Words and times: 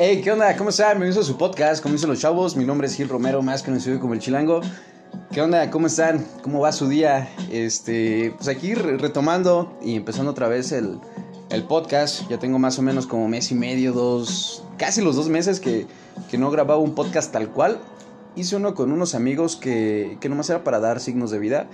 Hey, 0.00 0.20
¿qué 0.22 0.30
onda? 0.30 0.56
¿Cómo 0.56 0.70
están? 0.70 0.90
Bienvenidos 0.90 1.24
a 1.24 1.26
su 1.26 1.36
podcast, 1.36 1.84
dicen 1.84 2.08
los 2.08 2.20
chavos. 2.20 2.54
Mi 2.54 2.64
nombre 2.64 2.86
es 2.86 2.94
Gil 2.94 3.08
Romero, 3.08 3.42
más 3.42 3.64
conocido 3.64 3.98
como 3.98 4.14
el 4.14 4.20
Chilango. 4.20 4.60
¿Qué 5.32 5.42
onda? 5.42 5.68
¿Cómo 5.72 5.88
están? 5.88 6.24
¿Cómo 6.40 6.60
va 6.60 6.70
su 6.70 6.86
día? 6.86 7.28
Este, 7.50 8.32
pues 8.36 8.46
aquí 8.46 8.74
retomando 8.74 9.76
y 9.82 9.96
empezando 9.96 10.30
otra 10.30 10.46
vez 10.46 10.70
el, 10.70 11.00
el, 11.50 11.64
podcast. 11.64 12.28
Ya 12.30 12.38
tengo 12.38 12.60
más 12.60 12.78
o 12.78 12.82
menos 12.82 13.08
como 13.08 13.26
mes 13.26 13.50
y 13.50 13.56
medio, 13.56 13.92
dos, 13.92 14.62
casi 14.76 15.02
los 15.02 15.16
dos 15.16 15.28
meses 15.28 15.58
que, 15.58 15.88
que 16.30 16.38
no 16.38 16.52
grababa 16.52 16.78
un 16.78 16.94
podcast 16.94 17.32
tal 17.32 17.48
cual. 17.48 17.80
Hice 18.36 18.54
uno 18.54 18.76
con 18.76 18.92
unos 18.92 19.16
amigos 19.16 19.56
que, 19.56 20.16
que 20.20 20.28
nomás 20.28 20.48
era 20.48 20.62
para 20.62 20.78
dar 20.78 21.00
signos 21.00 21.32
de 21.32 21.40
vida, 21.40 21.66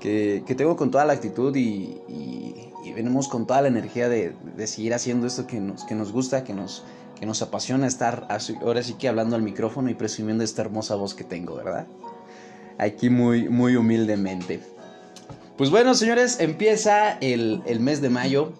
que, 0.00 0.42
que 0.46 0.54
tengo 0.54 0.76
con 0.76 0.90
toda 0.90 1.06
la 1.06 1.14
actitud 1.14 1.56
y, 1.56 1.96
y, 2.10 2.72
y, 2.84 2.92
venimos 2.92 3.26
con 3.26 3.46
toda 3.46 3.62
la 3.62 3.68
energía 3.68 4.10
de, 4.10 4.34
de 4.54 4.66
seguir 4.66 4.92
haciendo 4.92 5.26
esto 5.26 5.46
que 5.46 5.60
nos, 5.60 5.84
que 5.84 5.94
nos 5.94 6.12
gusta, 6.12 6.44
que 6.44 6.52
nos 6.52 6.84
que 7.20 7.26
nos 7.26 7.42
apasiona 7.42 7.86
estar 7.86 8.26
ahora 8.62 8.82
sí 8.82 8.94
que 8.94 9.06
hablando 9.06 9.36
al 9.36 9.42
micrófono 9.42 9.90
y 9.90 9.94
presumiendo 9.94 10.42
esta 10.42 10.62
hermosa 10.62 10.94
voz 10.94 11.14
que 11.14 11.22
tengo, 11.22 11.54
¿verdad? 11.54 11.86
Aquí 12.78 13.10
muy, 13.10 13.50
muy 13.50 13.76
humildemente. 13.76 14.62
Pues 15.58 15.68
bueno, 15.68 15.94
señores, 15.94 16.40
empieza 16.40 17.18
el, 17.18 17.62
el 17.66 17.78
mes 17.78 18.00
de 18.00 18.08
mayo. 18.08 18.54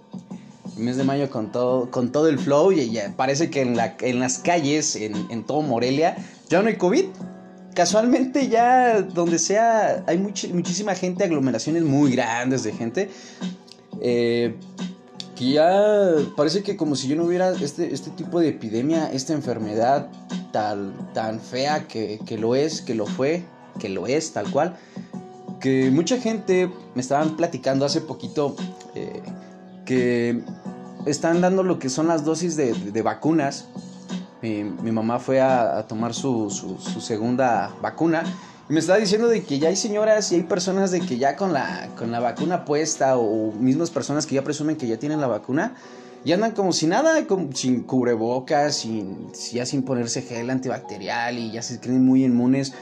El 0.77 0.84
mes 0.84 0.98
de 0.98 1.05
mayo 1.05 1.31
con 1.31 1.51
todo, 1.51 1.91
con 1.91 2.12
todo 2.12 2.29
el 2.29 2.39
flow 2.39 2.70
y 2.73 2.98
parece 3.17 3.48
que 3.48 3.62
en, 3.62 3.79
la, 3.79 3.97
en 4.01 4.20
las 4.20 4.39
calles, 4.39 4.95
en, 4.95 5.15
en, 5.31 5.45
todo 5.45 5.62
Morelia, 5.62 6.19
ya 6.51 6.61
no 6.61 6.69
hay 6.69 6.77
COVID. 6.77 7.06
Casualmente 7.75 8.48
ya 8.48 9.01
donde 9.01 9.39
sea 9.39 10.05
hay 10.06 10.19
muchísima 10.19 10.95
gente, 10.95 11.25
aglomeraciones 11.25 11.83
muy 11.84 12.12
grandes 12.12 12.62
de 12.62 12.73
gente. 12.73 13.11
Eh, 14.03 14.55
que 15.41 15.53
ya 15.53 16.17
parece 16.37 16.62
que 16.62 16.77
como 16.77 16.95
si 16.95 17.09
yo 17.09 17.17
no 17.17 17.25
hubiera 17.25 17.53
este, 17.53 17.95
este 17.95 18.11
tipo 18.11 18.41
de 18.41 18.48
epidemia, 18.48 19.11
esta 19.11 19.33
enfermedad 19.33 20.09
tal, 20.53 20.93
tan 21.15 21.41
fea 21.41 21.89
que, 21.89 22.20
que 22.27 22.37
lo 22.37 22.55
es, 22.55 22.83
que 22.83 22.95
lo 22.95 23.06
fue, 23.06 23.45
que 23.79 23.89
lo 23.89 24.06
es, 24.06 24.34
tal 24.34 24.51
cual. 24.51 24.77
Que 25.59 25.91
mucha 25.91 26.19
gente 26.19 26.70
me 26.95 27.01
estaban 27.01 27.39
platicando 27.39 27.87
hace 27.87 28.03
poquito 28.03 28.55
eh, 28.95 29.23
que 29.87 30.42
están 31.06 31.41
dando 31.41 31.62
lo 31.62 31.79
que 31.79 31.89
son 31.89 32.07
las 32.07 32.23
dosis 32.23 32.55
de, 32.57 33.03
vacunas. 33.03 33.64
Mi, 34.42 34.62
mi, 34.62 34.92
mamá 34.92 35.20
fue 35.20 35.41
a, 35.41 35.86
tomar 35.89 36.12
su, 36.12 36.51
su 36.51 37.01
segunda 37.01 37.75
vacuna 37.81 38.25
me 38.71 38.79
estaba 38.79 39.01
diciendo 39.01 39.27
de 39.29 39.43
que 39.43 39.59
ya 39.59 39.69
hay 39.69 39.77
señoras 39.77 40.31
y 40.31 40.37
hay 40.37 40.43
personas 40.45 40.93
de 40.93 41.01
que 41.01 41.19
ya 41.19 41.35
con 41.35 41.53
la, 41.53 41.89
con 41.99 42.13
la 42.13 42.21
vacuna 42.21 42.65
puesta 42.65 43.19
o 43.19 43.51
mismas 43.53 43.91
personas 43.91 44.27
que 44.27 44.37
ya 44.37 44.45
presumen 44.45 44.77
que 44.77 44.87
ya 44.87 44.97
tienen 44.97 45.21
la 45.21 45.27
vacuna, 45.27 45.75
y 46.25 46.33
andan 46.33 46.53
como 46.53 46.73
si 46.73 46.87
nada, 46.87 47.27
como 47.27 47.51
sin 47.53 47.83
cubrebocas, 47.83 48.77
sin, 48.77 49.33
ya 49.53 49.67
sin 49.67 49.83
ponerse 49.83 50.23
gel 50.23 50.51
antibacterial 50.51 51.37
y 51.39 51.51
ya 51.51 51.63
se 51.63 51.81
creen 51.81 52.05
muy 52.05 52.25
inmunes. 52.25 52.73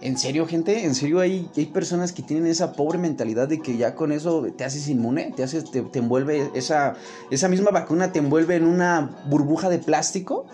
¿En 0.00 0.16
serio, 0.16 0.46
gente? 0.46 0.84
¿En 0.84 0.94
serio 0.94 1.20
hay, 1.20 1.50
hay 1.56 1.66
personas 1.66 2.12
que 2.12 2.22
tienen 2.22 2.46
esa 2.46 2.72
pobre 2.72 2.98
mentalidad 2.98 3.48
de 3.48 3.60
que 3.60 3.76
ya 3.76 3.94
con 3.94 4.12
eso 4.12 4.46
te 4.56 4.64
haces 4.64 4.88
inmune? 4.88 5.32
¿Te, 5.36 5.42
haces, 5.42 5.70
te, 5.70 5.82
te 5.82 5.98
envuelve, 5.98 6.50
esa, 6.54 6.94
esa 7.30 7.48
misma 7.48 7.70
vacuna 7.70 8.12
te 8.12 8.18
envuelve 8.18 8.56
en 8.56 8.64
una 8.64 9.10
burbuja 9.28 9.68
de 9.68 9.78
plástico 9.78 10.46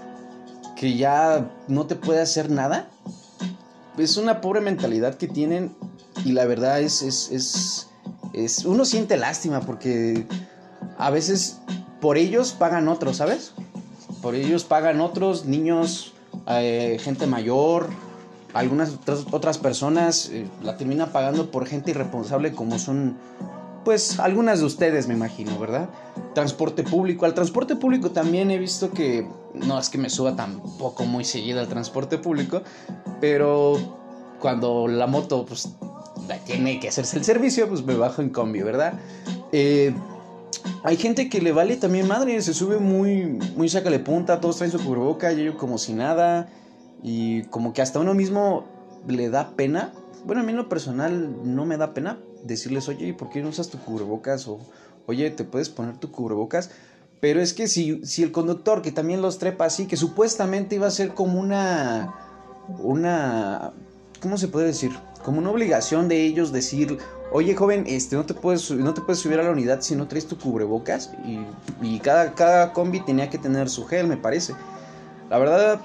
que 0.77 0.97
ya 0.97 1.51
no 1.69 1.87
te 1.87 1.95
puede 1.95 2.21
hacer 2.21 2.51
nada? 2.51 2.91
Es 3.99 4.17
una 4.17 4.41
pobre 4.41 4.61
mentalidad 4.61 5.15
que 5.15 5.29
tienen 5.29 5.75
y 6.25 6.33
la 6.33 6.45
verdad 6.47 6.81
es, 6.81 7.03
es, 7.03 7.89
es, 8.33 8.65
uno 8.65 8.85
siente 8.85 9.17
lástima 9.17 9.61
porque 9.61 10.27
a 10.99 11.11
veces 11.11 11.61
por 12.01 12.17
ellos 12.17 12.53
pagan 12.53 12.89
otros, 12.89 13.19
¿sabes? 13.19 13.53
Por 14.23 14.35
ellos 14.35 14.65
pagan 14.65 15.01
otros, 15.01 15.47
niños, 15.47 16.13
eh, 16.49 16.99
gente 17.01 17.27
mayor, 17.27 17.89
algunas 18.53 18.95
otras, 19.31 19.59
personas 19.59 20.29
eh, 20.31 20.47
la 20.63 20.77
terminan 20.77 21.11
pagando 21.13 21.51
por 21.51 21.67
gente 21.67 21.91
irresponsable 21.91 22.53
como 22.53 22.79
son 22.79 23.17
pues 23.85 24.19
algunas 24.21 24.61
de 24.61 24.67
ustedes 24.67 25.09
me 25.09 25.15
imagino, 25.15 25.59
¿verdad? 25.59 25.89
Transporte 26.35 26.83
público. 26.83 27.25
Al 27.25 27.35
transporte 27.35 27.77
público 27.77 28.11
también 28.11 28.51
he 28.51 28.59
visto 28.59 28.91
que 28.91 29.27
no 29.55 29.79
es 29.79 29.89
que 29.89 29.99
me 29.99 30.11
suba 30.11 30.37
tampoco 30.37 31.05
muy 31.05 31.25
seguido 31.25 31.61
al 31.61 31.69
transporte 31.69 32.19
público, 32.19 32.63
pero 33.21 33.79
cuando 34.39 34.87
la 34.89 35.07
moto 35.07 35.45
pues 35.47 35.75
tiene 36.45 36.79
que 36.79 36.89
hacerse 36.89 37.19
el 37.19 37.25
servicio, 37.25 37.69
pues 37.69 37.85
me 37.85 37.95
bajo 37.95 38.23
en 38.23 38.31
combi, 38.31 38.63
¿verdad? 38.63 38.95
Eh, 39.53 39.93
hay 40.85 40.97
gente 40.97 41.29
que 41.29 41.41
le 41.41 41.53
vale 41.53 41.77
también 41.77 42.07
madre, 42.07 42.41
se 42.43 42.55
sube 42.55 42.79
muy, 42.79 43.39
muy 43.57 43.69
sácale 43.69 43.99
punta, 43.99 44.41
todos 44.41 44.59
traen 44.59 44.73
su 44.73 44.79
cubreboca, 44.79 45.33
yo 45.33 45.57
como 45.57 45.79
si 45.79 45.93
nada, 45.93 46.49
y 47.03 47.43
como 47.45 47.73
que 47.73 47.83
hasta 47.83 47.99
uno 47.99 48.15
mismo 48.15 48.67
le 49.09 49.31
da 49.31 49.51
pena. 49.57 49.93
Bueno, 50.25 50.43
a 50.43 50.45
mí 50.45 50.51
en 50.51 50.59
lo 50.59 50.69
personal 50.69 51.35
no 51.45 51.65
me 51.65 51.77
da 51.77 51.95
pena 51.95 52.19
decirles, 52.45 52.89
oye, 52.89 53.15
¿por 53.15 53.31
qué 53.31 53.43
no 53.43 53.49
usas 53.49 53.69
tu 53.69 53.79
cubrebocas? 53.79 54.49
O, 54.49 54.59
oye, 55.07 55.31
¿te 55.31 55.45
puedes 55.45 55.69
poner 55.69 55.97
tu 55.97 56.11
cubrebocas? 56.11 56.71
Pero 57.21 57.41
es 57.41 57.53
que 57.53 57.69
si, 57.69 58.05
si 58.05 58.23
el 58.23 58.33
conductor 58.33 58.83
que 58.83 58.93
también 58.93 59.21
los 59.21 59.39
trepa 59.39 59.67
así, 59.67 59.87
que 59.87 59.97
supuestamente 59.97 60.77
iba 60.77 60.87
a 60.87 60.91
ser 60.91 61.15
como 61.15 61.39
una. 61.39 62.15
Una. 62.79 63.73
¿Cómo 64.23 64.39
se 64.39 64.49
puede 64.49 64.67
decir? 64.67 64.93
Como 65.25 65.39
una 65.39 65.51
obligación 65.51 66.09
de 66.09 66.23
ellos 66.25 66.53
decir, 66.53 66.99
oye 67.33 67.55
joven, 67.55 67.85
este, 67.87 68.17
no 68.17 68.25
te 68.25 68.35
puedes, 68.35 68.71
no 68.71 68.95
te 68.95 69.03
puedes 69.03 69.21
subir 69.21 69.39
a 69.39 69.43
la 69.43 69.51
unidad 69.51 69.83
si 69.83 69.95
no 69.95 70.09
traes 70.09 70.27
tu 70.27 70.39
cubrebocas. 70.39 71.11
Y, 71.27 71.47
y 71.83 72.01
cada, 72.01 72.35
cada 72.35 72.73
combi 72.73 73.05
tenía 73.05 73.29
que 73.29 73.39
tener 73.39 73.69
su 73.69 73.85
gel, 73.87 74.07
me 74.07 74.17
parece. 74.17 74.55
La 75.29 75.39
verdad, 75.39 75.81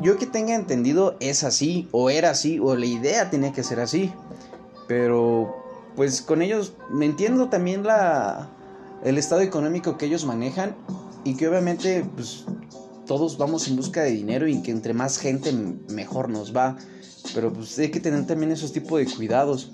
yo 0.00 0.16
que 0.18 0.26
tenga 0.26 0.54
entendido 0.54 1.16
es 1.20 1.44
así, 1.44 1.88
o 1.92 2.10
era 2.10 2.30
así, 2.30 2.58
o 2.58 2.74
la 2.74 2.86
idea 2.86 3.30
tenía 3.30 3.52
que 3.52 3.62
ser 3.62 3.80
así. 3.80 4.12
Pero, 4.88 5.63
pues 5.96 6.22
con 6.22 6.42
ellos, 6.42 6.74
me 6.90 7.06
entiendo 7.06 7.48
también 7.48 7.84
la, 7.84 8.50
el 9.04 9.18
estado 9.18 9.42
económico 9.42 9.96
que 9.96 10.06
ellos 10.06 10.24
manejan 10.24 10.74
y 11.24 11.34
que 11.36 11.48
obviamente 11.48 12.04
pues, 12.14 12.44
todos 13.06 13.38
vamos 13.38 13.68
en 13.68 13.76
busca 13.76 14.02
de 14.02 14.10
dinero 14.10 14.48
y 14.48 14.62
que 14.62 14.70
entre 14.70 14.94
más 14.94 15.18
gente 15.18 15.52
mejor 15.52 16.28
nos 16.28 16.54
va. 16.54 16.76
Pero 17.34 17.52
pues 17.52 17.78
hay 17.78 17.90
que 17.90 18.00
tener 18.00 18.26
también 18.26 18.52
esos 18.52 18.72
tipos 18.72 18.98
de 18.98 19.06
cuidados. 19.06 19.70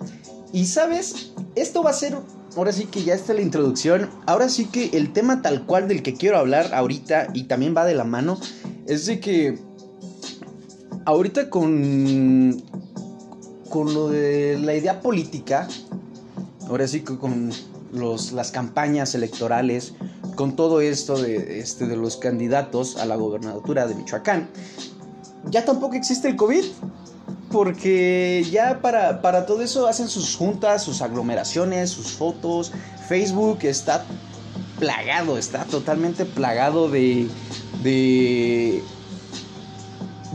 Y 0.53 0.67
sabes, 0.67 1.33
esto 1.55 1.83
va 1.83 1.91
a 1.91 1.95
ser, 1.95 2.17
ahora 2.57 2.73
sí 2.73 2.87
que 2.87 3.03
ya 3.05 3.15
está 3.15 3.35
la 3.35 3.41
introducción, 3.41 4.11
ahora 4.27 4.49
sí 4.49 4.67
que 4.67 4.91
el 4.97 5.13
tema 5.13 5.43
tal 5.43 5.65
cual 5.67 5.89
del 5.89 6.03
que 6.03 6.15
quiero 6.15 6.39
hablar 6.39 6.75
ahorita 6.75 7.29
y 7.35 7.45
también 7.45 7.75
va 7.77 7.85
de 7.85 7.95
la 7.95 8.05
mano, 8.05 8.39
es 8.87 9.07
de 9.07 9.21
que 9.21 9.59
ahorita 11.05 11.51
con, 11.51 12.63
con 13.69 13.95
lo 13.95 14.09
de 14.09 14.59
la 14.59 14.75
idea 14.75 15.01
política, 15.01 15.69
ahora 16.71 16.87
sí 16.87 17.01
que 17.01 17.19
con 17.19 17.51
los, 17.93 18.33
las 18.33 18.53
campañas 18.53 19.15
electorales, 19.15 19.93
con 20.37 20.57
todo 20.57 20.81
esto 20.81 21.21
de, 21.21 21.59
este, 21.59 21.87
de 21.87 21.97
los 21.97 22.17
candidatos 22.17 22.97
a 22.97 23.05
la 23.05 23.17
gobernatura 23.17 23.87
de 23.87 23.97
Michoacán, 23.97 24.49
ya 25.51 25.65
tampoco 25.65 25.97
existe 25.97 26.29
el 26.29 26.37
COVID. 26.37 26.65
Porque 27.51 28.47
ya 28.49 28.81
para, 28.81 29.23
para 29.23 29.45
todo 29.45 29.63
eso 29.63 29.89
hacen 29.89 30.07
sus 30.07 30.37
juntas, 30.37 30.85
sus 30.85 31.03
aglomeraciones, 31.03 31.91
sus 31.91 32.13
fotos. 32.13 32.71
Facebook 33.09 33.59
está 33.63 34.05
plagado, 34.79 35.37
está 35.37 35.65
totalmente 35.65 36.25
plagado 36.25 36.89
de, 36.89 37.27
de, 37.83 38.85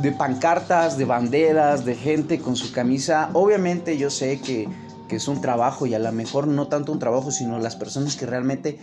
de 0.02 0.12
pancartas, 0.12 0.98
de 0.98 1.06
banderas, 1.06 1.86
de 1.86 1.96
gente 1.96 2.40
con 2.40 2.58
su 2.58 2.74
camisa. 2.74 3.30
Obviamente 3.32 3.98
yo 3.98 4.10
sé 4.10 4.42
que 4.42 4.68
que 5.08 5.18
es 5.18 5.28
un 5.28 5.42
trabajo 5.42 5.86
y 5.86 5.94
a 5.94 6.00
lo 6.00 6.12
mejor 6.12 6.48
no 6.48 6.68
tanto 6.68 6.92
un 6.92 7.00
trabajo, 7.00 7.32
sino 7.32 7.60
las 7.60 7.76
personas 7.76 8.16
que 8.16 8.26
realmente 8.26 8.80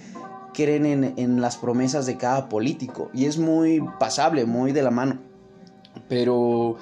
creen 0.54 0.86
en, 0.86 1.14
en, 1.16 1.40
las 1.40 1.56
promesas 1.56 2.06
de 2.06 2.16
cada 2.16 2.48
político. 2.48 3.10
Y 3.12 3.26
es 3.26 3.38
muy 3.38 3.82
pasable, 3.98 4.44
muy 4.44 4.72
de 4.72 4.82
la 4.82 4.90
mano. 4.90 5.18
Pero, 6.08 6.76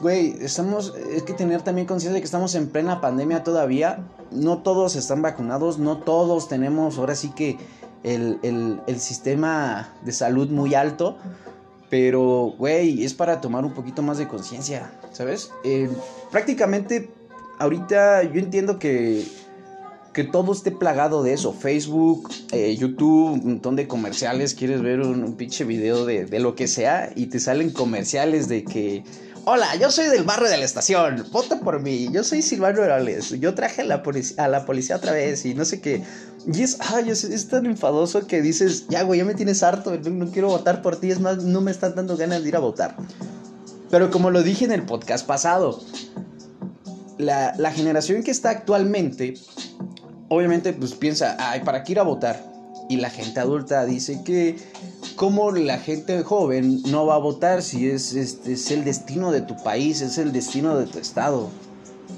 güey, 0.00 0.36
estamos, 0.40 0.94
hay 1.14 1.22
que 1.22 1.34
tener 1.34 1.62
también 1.62 1.86
conciencia 1.86 2.14
de 2.14 2.20
que 2.20 2.26
estamos 2.26 2.54
en 2.54 2.68
plena 2.68 3.00
pandemia 3.00 3.44
todavía. 3.44 4.04
No 4.30 4.58
todos 4.58 4.96
están 4.96 5.22
vacunados, 5.22 5.78
no 5.78 5.98
todos 5.98 6.48
tenemos 6.48 6.98
ahora 6.98 7.14
sí 7.14 7.30
que 7.30 7.58
el, 8.02 8.38
el, 8.42 8.80
el 8.86 9.00
sistema 9.00 9.94
de 10.04 10.12
salud 10.12 10.50
muy 10.50 10.74
alto. 10.74 11.16
Pero, 11.90 12.54
güey, 12.58 13.04
es 13.04 13.14
para 13.14 13.40
tomar 13.40 13.64
un 13.64 13.72
poquito 13.72 14.02
más 14.02 14.18
de 14.18 14.26
conciencia, 14.26 14.90
¿sabes? 15.12 15.52
Eh, 15.62 15.88
prácticamente 16.32 17.08
ahorita 17.58 18.22
yo 18.24 18.40
entiendo 18.40 18.78
que, 18.78 19.26
que 20.12 20.24
todo 20.24 20.52
esté 20.52 20.70
plagado 20.70 21.22
de 21.22 21.34
eso. 21.34 21.52
Facebook, 21.52 22.30
eh, 22.52 22.74
YouTube, 22.76 23.32
un 23.32 23.44
montón 23.44 23.76
de 23.76 23.86
comerciales. 23.86 24.54
Quieres 24.54 24.82
ver 24.82 25.00
un, 25.00 25.34
pinche 25.34 25.64
video 25.64 26.06
de, 26.06 26.24
de, 26.26 26.40
lo 26.40 26.54
que 26.54 26.68
sea 26.68 27.12
y 27.14 27.26
te 27.26 27.40
salen 27.40 27.70
comerciales 27.70 28.48
de 28.48 28.64
que. 28.64 29.04
Hola, 29.46 29.76
yo 29.76 29.90
soy 29.90 30.06
del 30.06 30.24
barrio 30.24 30.48
de 30.48 30.56
la 30.56 30.64
estación, 30.64 31.22
vota 31.30 31.60
por 31.60 31.82
mí. 31.82 32.08
Yo 32.10 32.24
soy 32.24 32.40
Silvano 32.40 32.80
Morales. 32.80 33.28
Yo 33.40 33.52
traje 33.52 33.82
a 33.82 33.84
la, 33.84 34.02
a 34.38 34.48
la 34.48 34.64
policía 34.64 34.96
otra 34.96 35.12
vez 35.12 35.44
y 35.44 35.52
no 35.52 35.66
sé 35.66 35.82
qué. 35.82 36.02
Y 36.46 36.62
es, 36.62 36.78
ay, 36.80 37.10
es, 37.10 37.48
tan 37.48 37.66
enfadoso 37.66 38.26
que 38.26 38.40
dices, 38.40 38.86
ya, 38.88 39.02
güey, 39.02 39.18
ya 39.18 39.26
me 39.26 39.34
tienes 39.34 39.62
harto, 39.62 39.94
no, 40.10 40.30
quiero 40.30 40.48
votar 40.48 40.80
por 40.80 40.96
ti. 40.96 41.10
Es 41.10 41.20
más, 41.20 41.44
no 41.44 41.60
me 41.60 41.70
están 41.70 41.94
dando 41.94 42.16
ganas 42.16 42.42
de 42.42 42.48
ir 42.48 42.56
a 42.56 42.60
votar. 42.60 42.96
Pero 43.90 44.10
como 44.10 44.30
lo 44.30 44.42
dije 44.42 44.64
en 44.64 44.72
el 44.72 44.82
podcast 44.82 45.26
pasado, 45.26 45.80
la, 47.18 47.54
la 47.56 47.70
generación 47.72 48.22
que 48.22 48.30
está 48.30 48.50
actualmente 48.50 49.34
obviamente 50.28 50.72
pues 50.72 50.94
piensa, 50.94 51.36
ay, 51.38 51.60
¿para 51.64 51.84
qué 51.84 51.92
ir 51.92 52.00
a 52.00 52.02
votar? 52.02 52.42
Y 52.88 52.96
la 52.96 53.10
gente 53.10 53.40
adulta 53.40 53.84
dice 53.86 54.22
que 54.24 54.56
como 55.16 55.52
la 55.52 55.78
gente 55.78 56.22
joven 56.22 56.82
no 56.86 57.06
va 57.06 57.14
a 57.14 57.18
votar 57.18 57.62
si 57.62 57.88
es, 57.88 58.14
este, 58.14 58.54
es 58.54 58.70
el 58.70 58.84
destino 58.84 59.32
de 59.32 59.40
tu 59.40 59.56
país, 59.62 60.00
es 60.00 60.18
el 60.18 60.32
destino 60.32 60.76
de 60.76 60.86
tu 60.86 60.98
estado. 60.98 61.48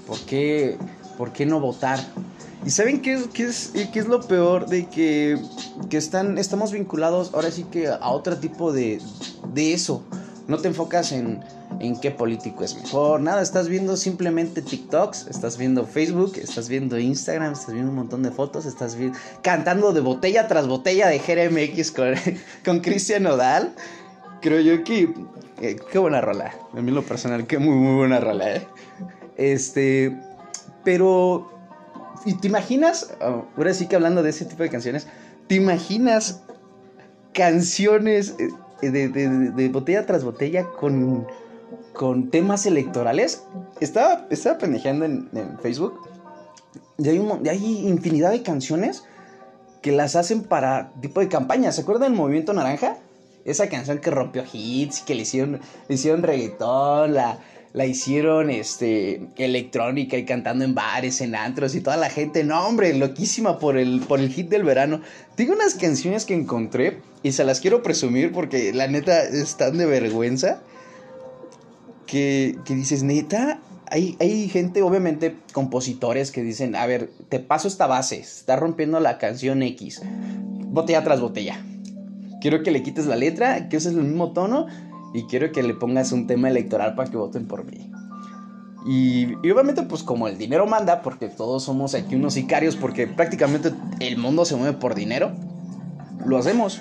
¿Por 0.06 0.18
qué, 0.20 0.76
por 1.16 1.32
qué 1.32 1.46
no 1.46 1.60
votar? 1.60 2.00
¿Y 2.64 2.70
saben 2.70 3.00
qué, 3.00 3.22
qué, 3.32 3.44
es, 3.44 3.72
qué 3.92 3.98
es 3.98 4.06
lo 4.06 4.20
peor? 4.20 4.66
De 4.66 4.86
que, 4.86 5.38
que 5.88 5.96
están, 5.96 6.36
estamos 6.38 6.72
vinculados 6.72 7.32
ahora 7.32 7.50
sí 7.50 7.64
que 7.64 7.88
a 7.88 8.08
otro 8.10 8.38
tipo 8.38 8.72
de, 8.72 9.00
de 9.54 9.72
eso. 9.72 10.02
No 10.48 10.58
te 10.58 10.68
enfocas 10.68 11.12
en, 11.12 11.40
en 11.80 11.98
qué 11.98 12.10
político 12.10 12.62
es 12.62 12.76
mejor, 12.76 13.20
nada, 13.20 13.42
estás 13.42 13.68
viendo 13.68 13.96
simplemente 13.96 14.62
TikToks, 14.62 15.26
estás 15.26 15.58
viendo 15.58 15.84
Facebook, 15.86 16.34
estás 16.36 16.68
viendo 16.68 16.98
Instagram, 16.98 17.52
estás 17.52 17.72
viendo 17.72 17.90
un 17.90 17.96
montón 17.96 18.22
de 18.22 18.30
fotos, 18.30 18.64
estás 18.64 18.96
cantando 19.42 19.92
de 19.92 20.00
botella 20.00 20.46
tras 20.46 20.68
botella 20.68 21.08
de 21.08 21.18
GRMX 21.18 21.90
con, 21.90 22.14
con 22.64 22.80
Cristian 22.80 23.24
Nodal. 23.24 23.74
Creo 24.40 24.60
yo 24.60 24.84
que 24.84 25.12
eh, 25.60 25.76
qué 25.90 25.98
buena 25.98 26.20
rola, 26.20 26.54
a 26.72 26.80
mí 26.80 26.90
lo 26.90 27.02
personal, 27.02 27.46
qué 27.46 27.58
muy 27.58 27.74
muy 27.74 27.96
buena 27.96 28.20
rola, 28.20 28.56
¿eh? 28.56 28.66
Este, 29.36 30.16
pero 30.84 31.50
¿y 32.24 32.34
te 32.34 32.46
imaginas, 32.46 33.14
ahora 33.20 33.74
sí 33.74 33.86
que 33.86 33.96
hablando 33.96 34.22
de 34.22 34.30
ese 34.30 34.44
tipo 34.44 34.62
de 34.62 34.70
canciones, 34.70 35.06
te 35.46 35.54
imaginas 35.54 36.42
canciones 37.32 38.34
eh, 38.82 38.90
de, 38.90 39.08
de 39.08 39.68
botella 39.68 40.06
tras 40.06 40.24
botella 40.24 40.64
con 40.70 41.26
con 41.96 42.30
temas 42.30 42.66
electorales. 42.66 43.44
Estaba, 43.80 44.26
estaba 44.30 44.58
pendejeando 44.58 45.04
en, 45.04 45.58
Facebook. 45.62 46.00
Y 46.98 47.08
hay, 47.08 47.18
hay 47.50 47.88
infinidad 47.88 48.30
de 48.30 48.42
canciones 48.42 49.04
que 49.82 49.92
las 49.92 50.16
hacen 50.16 50.44
para 50.44 50.92
tipo 51.00 51.20
de 51.20 51.28
campaña. 51.28 51.72
¿Se 51.72 51.82
acuerdan 51.82 52.10
del 52.12 52.18
Movimiento 52.18 52.52
Naranja? 52.52 52.98
Esa 53.44 53.68
canción 53.68 53.98
que 53.98 54.10
rompió 54.10 54.44
hits, 54.52 55.02
que 55.02 55.14
le 55.14 55.22
hicieron, 55.22 55.60
le 55.88 55.94
hicieron 55.94 56.22
reggaetón, 56.22 57.14
la, 57.14 57.38
la 57.72 57.86
hicieron 57.86 58.50
este, 58.50 59.28
electrónica 59.36 60.16
y 60.16 60.24
cantando 60.24 60.64
en 60.64 60.74
bares, 60.74 61.20
en 61.20 61.34
antros 61.34 61.74
y 61.74 61.80
toda 61.80 61.96
la 61.96 62.10
gente, 62.10 62.42
no 62.44 62.66
hombre, 62.66 62.94
loquísima 62.94 63.58
por 63.58 63.76
el, 63.76 64.00
por 64.00 64.20
el 64.20 64.30
hit 64.30 64.48
del 64.48 64.64
verano. 64.64 65.00
Tengo 65.34 65.52
unas 65.52 65.74
canciones 65.74 66.24
que 66.24 66.34
encontré 66.34 67.00
y 67.22 67.32
se 67.32 67.44
las 67.44 67.60
quiero 67.60 67.82
presumir 67.82 68.32
porque 68.32 68.72
la 68.72 68.86
neta 68.86 69.22
están 69.22 69.78
de 69.78 69.86
vergüenza 69.86 70.62
que, 72.06 72.56
dices, 72.68 73.02
neta, 73.02 73.60
hay, 73.90 74.16
hay, 74.20 74.48
gente, 74.48 74.82
obviamente, 74.82 75.36
compositores 75.52 76.30
que 76.30 76.42
dicen, 76.42 76.76
a 76.76 76.86
ver, 76.86 77.10
te 77.28 77.40
paso 77.40 77.68
esta 77.68 77.86
base, 77.86 78.20
está 78.20 78.56
rompiendo 78.56 79.00
la 79.00 79.18
canción 79.18 79.62
X, 79.62 80.02
botella 80.68 81.04
tras 81.04 81.20
botella. 81.20 81.60
Quiero 82.40 82.62
que 82.62 82.70
le 82.70 82.82
quites 82.82 83.06
la 83.06 83.16
letra, 83.16 83.68
que 83.68 83.76
uses 83.76 83.94
el 83.94 84.02
mismo 84.02 84.32
tono 84.32 84.66
y 85.12 85.24
quiero 85.24 85.50
que 85.52 85.62
le 85.62 85.74
pongas 85.74 86.12
un 86.12 86.26
tema 86.26 86.48
electoral 86.48 86.94
para 86.94 87.10
que 87.10 87.16
voten 87.16 87.46
por 87.46 87.64
mí. 87.64 87.90
Y, 88.86 89.34
y, 89.42 89.50
obviamente, 89.50 89.82
pues 89.82 90.02
como 90.02 90.28
el 90.28 90.38
dinero 90.38 90.66
manda, 90.66 91.02
porque 91.02 91.28
todos 91.28 91.64
somos 91.64 91.94
aquí 91.94 92.14
unos 92.14 92.34
sicarios, 92.34 92.76
porque 92.76 93.06
prácticamente 93.06 93.72
el 94.00 94.16
mundo 94.16 94.44
se 94.44 94.54
mueve 94.56 94.76
por 94.76 94.94
dinero, 94.94 95.32
lo 96.24 96.38
hacemos. 96.38 96.80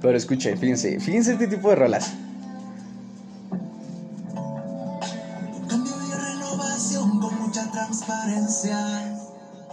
Pero 0.00 0.16
escuche, 0.16 0.56
fíjense, 0.56 1.00
fíjense 1.00 1.32
este 1.32 1.48
tipo 1.48 1.68
de 1.70 1.76
rolas. 1.76 2.12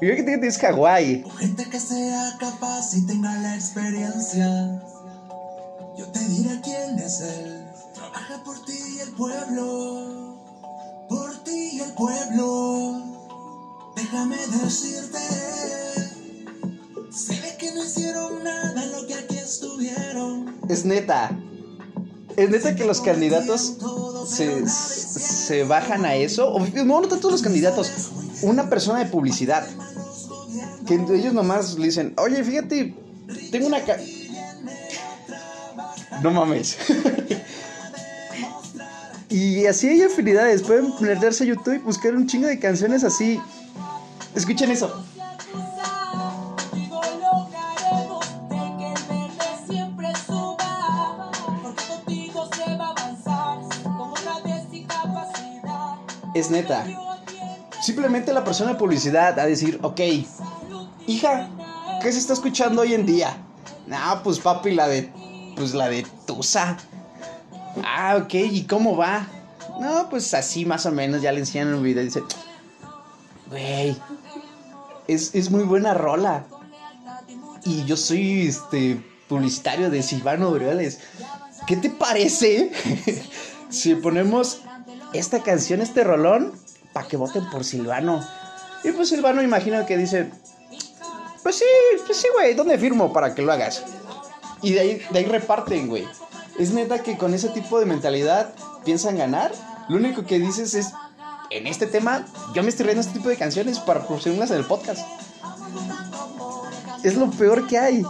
Y 0.01 0.07
yo 0.07 0.15
que 0.15 0.23
te 0.23 0.47
es 0.47 0.57
Hawái. 0.57 1.23
Gente 1.39 1.65
que 1.69 1.79
sea 1.79 2.37
capaz 2.39 2.95
y 2.95 3.05
tenga 3.05 3.35
la 3.37 3.55
experiencia. 3.55 4.81
Yo 5.97 6.05
te 6.07 6.19
diré 6.19 6.61
quién 6.61 6.97
es 6.99 7.19
él. 7.21 7.58
Por 8.43 8.65
ti 8.65 8.73
y 8.95 8.99
el 8.99 9.09
pueblo. 9.11 10.37
Por 11.09 11.43
ti 11.43 11.69
y 11.73 11.79
el 11.79 11.93
pueblo. 11.93 13.03
Déjame 13.95 14.37
decirte. 14.47 15.19
Se 17.11 17.39
ve 17.41 17.55
que 17.59 17.71
no 17.73 17.83
hicieron 17.83 18.43
nada 18.43 18.85
lo 18.85 19.07
que 19.07 19.15
aquí 19.15 19.37
estuvieron. 19.37 20.57
Es 20.69 20.85
neta. 20.85 21.37
Es 22.35 22.49
neta 22.49 22.75
que 22.75 22.85
los 22.85 23.01
candidatos 23.01 23.77
se, 24.27 24.67
se 24.67 25.63
bajan 25.63 26.05
a 26.05 26.15
eso. 26.15 26.53
No, 26.75 27.01
no 27.01 27.07
tanto 27.07 27.29
los 27.29 27.41
candidatos. 27.41 28.11
Una 28.41 28.69
persona 28.69 28.99
de 28.99 29.05
publicidad 29.07 29.67
que 30.89 30.95
ellos 31.15 31.33
nomás 31.33 31.77
le 31.77 31.85
dicen, 31.85 32.13
oye, 32.17 32.43
fíjate, 32.43 32.95
tengo 33.51 33.67
una... 33.67 33.83
Ca 33.83 33.97
no 36.23 36.31
mames. 36.31 36.77
y 39.29 39.65
así 39.67 39.87
hay 39.87 40.01
afinidades. 40.01 40.63
Pueden 40.63 40.93
meterse 40.99 41.43
a 41.43 41.47
YouTube 41.47 41.75
y 41.75 41.77
buscar 41.79 42.15
un 42.15 42.27
chingo 42.27 42.47
de 42.47 42.59
canciones 42.59 43.03
así. 43.03 43.39
Escuchen 44.35 44.71
eso. 44.71 45.03
Es 56.33 56.49
neta. 56.49 56.85
Simplemente 57.81 58.33
la 58.33 58.43
persona 58.43 58.73
de 58.73 58.77
publicidad 58.77 59.37
a 59.39 59.45
decir, 59.45 59.79
ok, 59.81 59.99
hija, 61.07 61.49
¿qué 62.01 62.11
se 62.11 62.19
está 62.19 62.33
escuchando 62.33 62.81
hoy 62.81 62.93
en 62.93 63.05
día? 63.05 63.35
No, 63.87 63.97
pues 64.23 64.39
papi, 64.39 64.71
la 64.71 64.87
de, 64.87 65.11
pues 65.55 65.73
la 65.73 65.89
de 65.89 66.05
Tusa. 66.25 66.77
Ah, 67.83 68.17
ok, 68.21 68.33
¿y 68.33 68.63
cómo 68.63 68.97
va? 68.97 69.27
No, 69.79 70.09
pues 70.09 70.33
así 70.33 70.65
más 70.65 70.85
o 70.85 70.91
menos, 70.91 71.21
ya 71.21 71.31
le 71.31 71.39
enseñan 71.39 71.73
un 71.73 71.83
video 71.83 72.01
y 72.01 72.05
dice, 72.05 72.23
güey, 73.49 73.95
es, 75.07 75.33
es 75.35 75.49
muy 75.51 75.63
buena 75.63 75.93
rola. 75.93 76.45
Y 77.63 77.85
yo 77.85 77.97
soy, 77.97 78.47
este, 78.47 79.01
publicitario 79.29 79.89
de 79.89 80.03
Silvano 80.03 80.47
Aureoles. 80.47 80.99
¿Qué 81.67 81.77
te 81.77 81.89
parece 81.89 82.71
si 83.69 83.95
ponemos 83.95 84.61
esta 85.13 85.41
canción, 85.41 85.81
este 85.81 86.03
rolón, 86.03 86.53
para 86.91 87.07
que 87.07 87.15
voten 87.15 87.49
por 87.49 87.63
Silvano? 87.63 88.27
Y 88.83 88.91
pues 88.91 89.09
Silvano 89.09 89.41
imagino 89.41 89.85
que 89.85 89.97
dice, 89.97 90.29
pues 91.43 91.57
sí, 91.57 91.65
pues 92.05 92.17
sí, 92.17 92.27
güey, 92.33 92.55
¿dónde 92.55 92.77
firmo 92.77 93.13
para 93.13 93.35
que 93.35 93.41
lo 93.43 93.53
hagas? 93.53 93.83
Y 94.61 94.73
de 94.73 94.79
ahí, 94.79 95.01
de 95.11 95.19
ahí 95.19 95.25
reparten, 95.25 95.87
güey. 95.87 96.05
Es 96.59 96.71
neta 96.71 97.01
que 97.01 97.17
con 97.17 97.33
ese 97.33 97.49
tipo 97.49 97.79
de 97.79 97.85
mentalidad 97.85 98.53
piensan 98.83 99.17
ganar. 99.17 99.51
Lo 99.87 99.97
único 99.97 100.25
que 100.25 100.37
dices 100.37 100.75
es, 100.75 100.89
en 101.49 101.65
este 101.65 101.87
tema, 101.87 102.25
yo 102.53 102.61
me 102.61 102.69
estoy 102.69 102.85
riendo 102.85 103.01
este 103.01 103.13
tipo 103.13 103.29
de 103.29 103.37
canciones 103.37 103.79
para 103.79 104.05
producirlas 104.05 104.51
en 104.51 104.57
el 104.57 104.65
podcast. 104.65 105.01
Es 107.03 107.15
lo 107.15 107.31
peor 107.31 107.65
que 107.65 107.79
hay. 107.79 108.03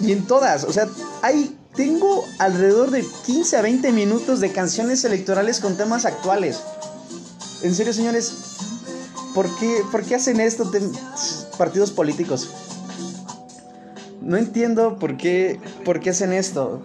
Y 0.00 0.12
en 0.12 0.26
todas, 0.26 0.64
o 0.64 0.72
sea, 0.72 0.86
hay, 1.22 1.58
tengo 1.74 2.22
alrededor 2.38 2.90
de 2.90 3.04
15 3.24 3.56
a 3.56 3.62
20 3.62 3.90
minutos 3.90 4.40
de 4.40 4.52
canciones 4.52 5.02
electorales 5.04 5.60
con 5.60 5.76
temas 5.78 6.04
actuales. 6.04 6.60
En 7.62 7.74
serio, 7.74 7.94
señores, 7.94 8.54
¿Por 9.34 9.48
qué, 10.06 10.14
hacen 10.14 10.38
esto 10.38 10.70
partidos 11.58 11.90
políticos? 11.90 12.48
No 14.24 14.36
entiendo 14.36 14.98
por 14.98 15.16
qué, 15.16 15.60
por 15.84 16.00
qué 16.00 16.10
hacen 16.10 16.32
esto. 16.32 16.82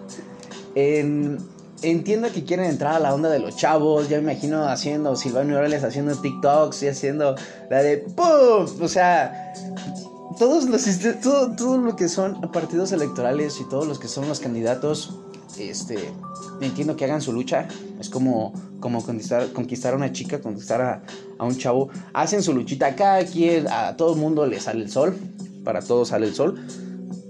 entiendo 0.74 2.30
que 2.32 2.44
quieren 2.44 2.66
entrar 2.66 2.94
a 2.94 2.98
la 2.98 3.14
onda 3.14 3.30
de 3.30 3.38
los 3.38 3.56
chavos. 3.56 4.08
Ya 4.08 4.18
me 4.20 4.32
imagino 4.32 4.64
haciendo 4.68 5.16
Silvano 5.16 5.54
Morales 5.54 5.82
haciendo 5.84 6.14
TikToks 6.14 6.82
y 6.82 6.88
haciendo 6.88 7.34
la 7.70 7.82
de 7.82 7.98
¡Pum! 7.98 8.66
O 8.80 8.88
sea, 8.88 9.52
todos 10.38 10.64
los 10.68 10.84
todo, 11.22 11.78
lo 11.78 11.96
que 11.96 12.08
son 12.08 12.40
partidos 12.52 12.92
electorales 12.92 13.60
y 13.60 13.68
todos 13.68 13.86
los 13.86 13.98
que 13.98 14.08
son 14.08 14.28
los 14.28 14.40
candidatos 14.40 15.18
este, 15.58 15.98
entiendo 16.60 16.96
que 16.96 17.04
hagan 17.04 17.20
su 17.20 17.32
lucha. 17.32 17.68
Es 17.98 18.08
como, 18.08 18.52
como 18.80 19.04
conquistar, 19.04 19.52
conquistar 19.52 19.94
a 19.94 19.96
una 19.96 20.12
chica, 20.12 20.40
conquistar 20.40 20.80
a, 20.80 21.02
a 21.38 21.44
un 21.44 21.56
chavo. 21.56 21.90
Hacen 22.12 22.42
su 22.42 22.52
luchita. 22.54 22.94
Cada 22.94 23.24
quien, 23.24 23.68
a 23.68 23.96
todo 23.96 24.14
el 24.14 24.20
mundo 24.20 24.46
le 24.46 24.60
sale 24.60 24.82
el 24.82 24.90
sol. 24.90 25.16
Para 25.64 25.82
todos 25.82 26.08
sale 26.08 26.26
el 26.26 26.34
sol. 26.34 26.58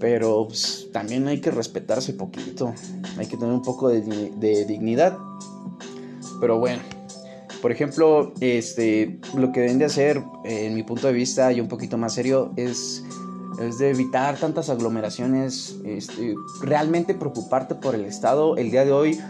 Pero 0.01 0.49
pues, 0.49 0.89
también 0.93 1.29
hay 1.29 1.41
que 1.41 1.51
respetarse 1.51 2.15
poquito. 2.15 2.75
Hay 3.19 3.27
que 3.27 3.37
tener 3.37 3.53
un 3.53 3.63
poco 3.63 3.89
de, 3.89 4.01
de 4.01 4.65
dignidad. 4.65 5.17
Pero 6.41 6.59
bueno. 6.59 6.83
Por 7.61 7.73
ejemplo, 7.73 8.33
este, 8.41 9.21
lo 9.35 9.53
que 9.53 9.61
deben 9.61 9.79
de 9.79 9.85
hacer, 9.85 10.23
en 10.45 10.75
mi 10.75 10.83
punto 10.83 11.07
de 11.07 11.13
vista 11.13 11.53
y 11.53 11.61
un 11.61 11.69
poquito 11.69 11.99
más 11.99 12.15
serio, 12.15 12.53
es, 12.57 13.05
es 13.61 13.79
de 13.79 13.91
evitar 13.91 14.39
tantas 14.39 14.71
aglomeraciones, 14.71 15.77
este, 15.85 16.35
realmente 16.63 17.15
preocuparte 17.15 17.75
por 17.75 17.95
el 17.95 18.07
Estado. 18.07 18.57
El 18.57 18.71
día 18.71 18.87
de 18.87 18.93
hoy 18.93 19.21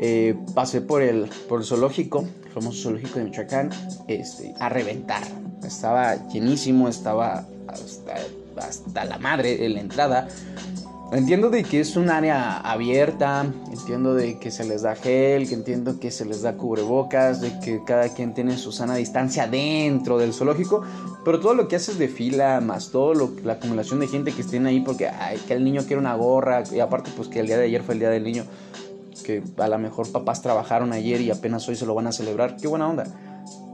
eh, 0.00 0.36
pasé 0.52 0.80
por 0.80 1.00
el, 1.02 1.30
por 1.48 1.60
el 1.60 1.66
zoológico, 1.66 2.24
el 2.44 2.50
famoso 2.50 2.82
zoológico 2.82 3.20
de 3.20 3.26
Michoacán, 3.26 3.70
este, 4.08 4.52
a 4.58 4.68
reventar. 4.68 5.22
Estaba 5.62 6.28
llenísimo, 6.28 6.88
estaba 6.88 7.46
hasta, 7.68 8.14
hasta 8.60 9.04
la 9.04 9.18
madre 9.18 9.64
en 9.64 9.74
la 9.74 9.80
entrada. 9.80 10.28
Entiendo 11.12 11.50
de 11.50 11.64
que 11.64 11.80
es 11.80 11.96
un 11.96 12.08
área 12.08 12.58
abierta, 12.58 13.44
entiendo 13.72 14.14
de 14.14 14.38
que 14.38 14.52
se 14.52 14.64
les 14.64 14.82
da 14.82 14.94
gel, 14.94 15.48
que 15.48 15.54
entiendo 15.54 15.98
que 15.98 16.12
se 16.12 16.24
les 16.24 16.42
da 16.42 16.56
cubrebocas, 16.56 17.40
de 17.40 17.58
que 17.58 17.82
cada 17.84 18.10
quien 18.10 18.32
tiene 18.32 18.56
su 18.56 18.70
sana 18.70 18.94
distancia 18.94 19.48
dentro 19.48 20.18
del 20.18 20.32
zoológico, 20.32 20.84
pero 21.24 21.40
todo 21.40 21.54
lo 21.54 21.66
que 21.66 21.74
haces 21.74 21.98
de 21.98 22.06
fila, 22.06 22.60
más 22.60 22.90
todo 22.90 23.14
lo, 23.14 23.32
la 23.42 23.54
acumulación 23.54 23.98
de 23.98 24.06
gente 24.06 24.30
que 24.30 24.42
estén 24.42 24.66
ahí 24.66 24.80
porque 24.82 25.08
ay, 25.08 25.38
que 25.48 25.54
el 25.54 25.64
niño 25.64 25.80
quiere 25.82 25.98
una 25.98 26.14
gorra, 26.14 26.62
y 26.72 26.78
aparte 26.78 27.10
pues 27.16 27.26
que 27.26 27.40
el 27.40 27.48
día 27.48 27.58
de 27.58 27.64
ayer 27.64 27.82
fue 27.82 27.94
el 27.94 28.00
día 28.00 28.10
del 28.10 28.22
niño, 28.22 28.44
que 29.24 29.42
a 29.58 29.66
lo 29.66 29.78
mejor 29.80 30.12
papás 30.12 30.42
trabajaron 30.42 30.92
ayer 30.92 31.20
y 31.20 31.32
apenas 31.32 31.68
hoy 31.68 31.74
se 31.74 31.86
lo 31.86 31.94
van 31.96 32.06
a 32.06 32.12
celebrar, 32.12 32.56
qué 32.56 32.68
buena 32.68 32.88
onda. 32.88 33.04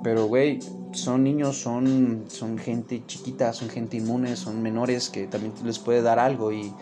Pero 0.06 0.26
güey, 0.26 0.60
son 0.92 1.24
niños, 1.24 1.60
son, 1.60 2.26
son 2.28 2.58
gente 2.58 3.02
chiquita, 3.08 3.52
son 3.52 3.68
gente 3.68 3.96
inmune, 3.96 4.36
son 4.36 4.62
menores 4.62 5.10
que 5.10 5.26
también 5.26 5.52
les 5.64 5.80
puede 5.80 6.00
dar 6.00 6.20
algo 6.20 6.52
y 6.52 6.72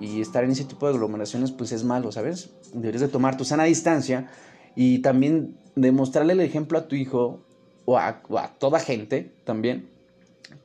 y 0.00 0.20
estar 0.20 0.44
en 0.44 0.50
ese 0.50 0.64
tipo 0.64 0.86
de 0.86 0.94
aglomeraciones 0.94 1.50
pues 1.52 1.72
es 1.72 1.84
malo, 1.84 2.12
¿sabes? 2.12 2.50
Deberías 2.72 3.00
de 3.00 3.08
tomar 3.08 3.36
tu 3.36 3.44
sana 3.44 3.64
distancia 3.64 4.28
y 4.76 5.00
también 5.00 5.56
demostrarle 5.74 6.34
el 6.34 6.40
ejemplo 6.40 6.78
a 6.78 6.88
tu 6.88 6.94
hijo 6.94 7.40
o 7.84 7.98
a, 7.98 8.22
toda 8.58 8.80
gente 8.80 9.32
también 9.44 9.88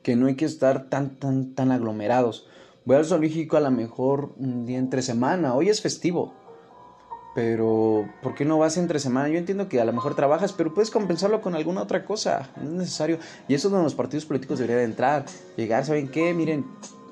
que 0.02 0.16
no 0.16 0.26
hay 0.26 0.34
que 0.34 0.44
estar 0.44 0.88
tan, 0.88 1.16
tan, 1.16 1.54
tan 1.54 1.72
aglomerados. 1.72 2.46
Voy 2.84 2.96
al 2.96 3.06
zoológico 3.06 3.56
a 3.56 3.60
lo 3.60 3.70
mejor 3.70 4.34
un 4.38 4.66
día 4.66 4.78
entre 4.78 5.02
semana, 5.02 5.54
hoy 5.54 5.68
es 5.68 5.80
festivo, 5.80 6.34
pero 7.34 8.08
¿por 8.22 8.34
qué 8.34 8.44
no 8.44 8.58
vas 8.58 8.76
entre 8.76 9.00
semana? 9.00 9.28
Yo 9.28 9.38
entiendo 9.38 9.68
que 9.68 9.80
a 9.80 9.84
lo 9.84 9.92
mejor 9.92 10.14
trabajas, 10.14 10.52
pero 10.52 10.72
puedes 10.72 10.90
compensarlo 10.90 11.40
con 11.40 11.54
alguna 11.54 11.82
otra 11.82 12.04
cosa, 12.04 12.50
no 12.56 12.62
es 12.62 12.70
necesario. 12.70 13.18
Y 13.48 13.54
eso 13.54 13.68
es 13.68 13.72
donde 13.72 13.84
los 13.84 13.94
partidos 13.94 14.24
políticos 14.24 14.58
deberían 14.58 14.80
de 14.80 14.84
entrar, 14.84 15.24
llegar, 15.56 15.84
¿saben 15.84 16.08
qué? 16.08 16.32
Miren, 16.32 16.64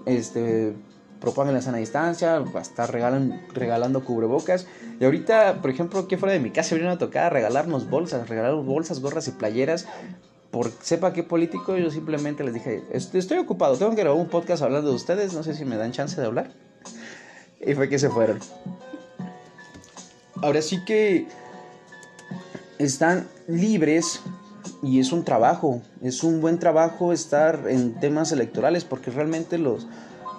este 0.06 0.74
propongan 1.22 1.54
la 1.54 1.62
sana 1.62 1.78
distancia, 1.78 2.40
va 2.40 2.58
a 2.58 2.62
estar 2.62 2.90
regalan, 2.90 3.46
regalando 3.54 4.04
cubrebocas. 4.04 4.66
Y 4.98 5.04
ahorita, 5.04 5.62
por 5.62 5.70
ejemplo, 5.70 6.00
aquí 6.00 6.16
fuera 6.16 6.32
de 6.32 6.40
mi 6.40 6.50
casa 6.50 6.74
vinieron 6.74 6.96
a 6.96 6.98
tocar 6.98 7.32
regalarnos 7.32 7.88
bolsas, 7.88 8.28
regalar 8.28 8.54
bolsas, 8.56 9.00
gorras 9.00 9.28
y 9.28 9.30
playeras. 9.30 9.86
Por 10.50 10.70
sepa 10.82 11.12
qué 11.12 11.22
político, 11.22 11.76
yo 11.78 11.90
simplemente 11.90 12.42
les 12.42 12.54
dije, 12.54 12.82
estoy 12.90 13.38
ocupado, 13.38 13.76
tengo 13.76 13.94
que 13.94 14.02
grabar 14.02 14.20
un 14.20 14.28
podcast 14.28 14.62
hablando 14.64 14.90
de 14.90 14.96
ustedes, 14.96 15.32
no 15.32 15.44
sé 15.44 15.54
si 15.54 15.64
me 15.64 15.76
dan 15.76 15.92
chance 15.92 16.20
de 16.20 16.26
hablar. 16.26 16.50
Y 17.64 17.74
fue 17.74 17.88
que 17.88 18.00
se 18.00 18.10
fueron. 18.10 18.40
Ahora 20.42 20.60
sí 20.60 20.84
que 20.84 21.26
están 22.78 23.28
libres 23.46 24.20
y 24.82 24.98
es 24.98 25.12
un 25.12 25.24
trabajo, 25.24 25.82
es 26.02 26.24
un 26.24 26.40
buen 26.40 26.58
trabajo 26.58 27.12
estar 27.12 27.66
en 27.68 27.94
temas 28.00 28.32
electorales 28.32 28.84
porque 28.84 29.12
realmente 29.12 29.56
los, 29.56 29.86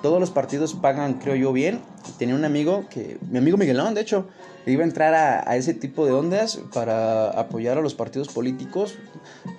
todos 0.01 0.19
los 0.19 0.29
partidos 0.29 0.73
pagan, 0.73 1.13
creo 1.13 1.35
yo, 1.35 1.53
bien. 1.53 1.79
Tenía 2.19 2.35
un 2.35 2.43
amigo 2.43 2.85
que, 2.89 3.17
mi 3.31 3.37
amigo 3.37 3.55
Miguelón, 3.55 3.93
de 3.93 4.01
hecho, 4.01 4.27
iba 4.65 4.83
a 4.83 4.87
entrar 4.87 5.13
a, 5.13 5.55
ese 5.55 5.73
tipo 5.73 6.05
de 6.05 6.11
ondas 6.11 6.59
para 6.73 7.29
apoyar 7.29 7.77
a 7.77 7.81
los 7.81 7.93
partidos 7.93 8.27
políticos, 8.27 8.95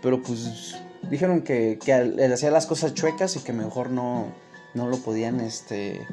pero 0.02 0.22
pues 0.22 0.76
dijeron 1.10 1.40
que, 1.40 1.78
que 1.82 1.94
hacía 1.94 2.50
las 2.50 2.66
cosas 2.66 2.92
chuecas 2.92 3.36
y 3.36 3.40
que 3.40 3.54
mejor 3.54 3.88
no, 3.88 4.26
no 4.74 4.88
lo 4.88 4.98
podían 4.98 5.40
este, 5.40 6.06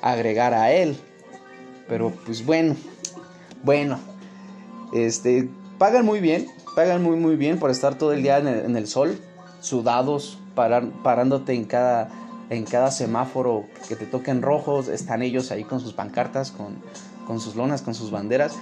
agregar 0.00 0.54
a 0.54 0.72
él. 0.72 0.96
Pero 1.88 2.10
pues 2.24 2.44
bueno, 2.44 2.74
bueno, 3.66 3.98
este, 4.94 5.50
pagan 5.76 6.06
muy 6.06 6.20
bien, 6.20 6.46
pagan 6.76 7.02
muy 7.02 7.16
muy 7.16 7.34
bien 7.34 7.58
por 7.58 7.70
estar 7.70 7.98
todo 7.98 8.12
el 8.12 8.22
día 8.22 8.38
en 8.38 8.76
el, 8.76 8.86
sol, 8.86 9.20
sudados, 9.60 10.38
parar, 10.54 10.88
parándote 11.02 11.52
en 11.52 11.64
cada 11.64 12.08
en 12.48 12.64
cada 12.64 12.92
semáforo 12.92 13.64
que 13.88 13.96
te 13.96 14.06
toquen 14.06 14.40
rojos, 14.40 14.86
están 14.86 15.22
ellos 15.22 15.50
ahí 15.50 15.64
con 15.64 15.80
sus 15.80 15.92
pancartas, 15.94 16.52
con, 16.52 16.76
con 17.26 17.40
sus 17.40 17.56
lonas, 17.56 17.82
con 17.82 17.92
sus 17.92 18.12
banderas. 18.12 18.54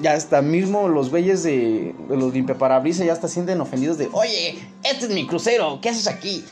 Ya 0.00 0.14
hasta 0.14 0.40
mismo 0.40 0.88
los 0.88 1.10
güeyes 1.10 1.42
de, 1.42 1.94
los 2.08 2.32
limpiaparabrisas 2.32 3.04
ya 3.04 3.12
hasta 3.12 3.28
sienten 3.28 3.60
ofendidos 3.60 3.98
de, 3.98 4.08
oye, 4.10 4.58
este 4.82 5.04
es 5.04 5.10
mi 5.10 5.26
crucero, 5.26 5.80
¿qué 5.82 5.90
haces 5.90 6.08
aquí? 6.08 6.42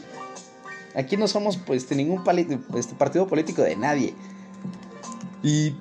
Aquí 0.95 1.17
no 1.17 1.27
somos 1.27 1.57
pues 1.57 1.89
de 1.89 1.97
ningún 1.97 2.23
este, 2.77 2.95
partido 2.97 3.27
político 3.27 3.63
de 3.63 3.75
nadie. 3.75 4.15
Y 5.43 5.75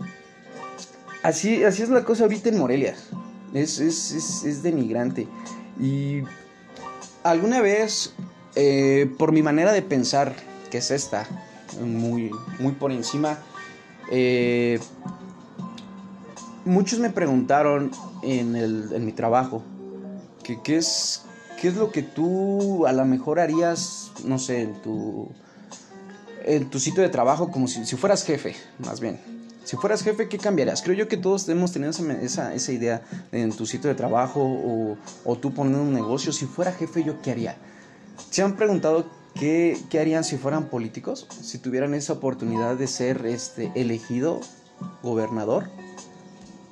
así, 1.23 1.63
así 1.63 1.83
es 1.83 1.89
la 1.89 2.03
cosa 2.03 2.23
ahorita 2.23 2.49
en 2.49 2.59
Morelia. 2.59 2.95
Es, 3.53 3.79
es, 3.79 4.11
es, 4.11 4.43
es 4.43 4.63
denigrante. 4.63 5.27
Y 5.79 6.23
alguna 7.23 7.61
vez, 7.61 8.13
eh, 8.55 9.09
por 9.17 9.31
mi 9.31 9.41
manera 9.41 9.71
de 9.71 9.81
pensar, 9.81 10.33
que 10.69 10.77
es 10.79 10.91
esta, 10.91 11.27
muy, 11.79 12.31
muy 12.59 12.73
por 12.73 12.91
encima. 12.91 13.39
Eh, 14.11 14.79
muchos 16.65 16.99
me 16.99 17.09
preguntaron 17.09 17.91
en, 18.23 18.55
el, 18.55 18.89
en 18.93 19.05
mi 19.05 19.11
trabajo 19.11 19.63
que 20.43 20.61
qué 20.61 20.77
es, 20.77 21.23
qué 21.59 21.67
es 21.67 21.75
lo 21.75 21.91
que 21.91 22.03
tú 22.03 22.85
a 22.87 22.93
lo 22.93 23.05
mejor 23.05 23.39
harías, 23.39 24.11
no 24.25 24.39
sé, 24.39 24.61
en 24.61 24.81
tu, 24.81 25.29
en 26.43 26.69
tu 26.69 26.79
sitio 26.79 27.03
de 27.03 27.09
trabajo, 27.09 27.51
como 27.51 27.67
si, 27.67 27.85
si 27.85 27.95
fueras 27.95 28.23
jefe, 28.23 28.55
más 28.79 28.99
bien. 28.99 29.19
Si 29.63 29.77
fueras 29.77 30.03
jefe, 30.03 30.27
¿qué 30.27 30.37
cambiarías? 30.37 30.81
Creo 30.81 30.95
yo 30.95 31.07
que 31.07 31.17
todos 31.17 31.47
hemos 31.49 31.71
tenido 31.71 31.91
esa, 31.91 32.53
esa, 32.53 32.71
idea 32.71 33.03
en 33.31 33.51
tu 33.51 33.65
sitio 33.65 33.89
de 33.89 33.95
trabajo 33.95 34.41
o, 34.41 34.97
o 35.23 35.35
tú 35.37 35.53
poniendo 35.53 35.83
un 35.83 35.93
negocio. 35.93 36.31
Si 36.31 36.45
fuera 36.45 36.71
jefe, 36.71 37.03
¿yo 37.03 37.21
qué 37.21 37.31
haría? 37.31 37.55
¿Se 38.29 38.41
han 38.41 38.55
preguntado 38.55 39.05
¿Qué, 39.35 39.77
¿Qué, 39.89 39.99
harían 39.99 40.23
si 40.23 40.37
fueran 40.37 40.65
políticos? 40.65 41.27
Si 41.41 41.57
tuvieran 41.57 41.93
esa 41.93 42.13
oportunidad 42.13 42.75
de 42.75 42.87
ser 42.87 43.25
este, 43.25 43.71
elegido 43.75 44.41
gobernador. 45.01 45.69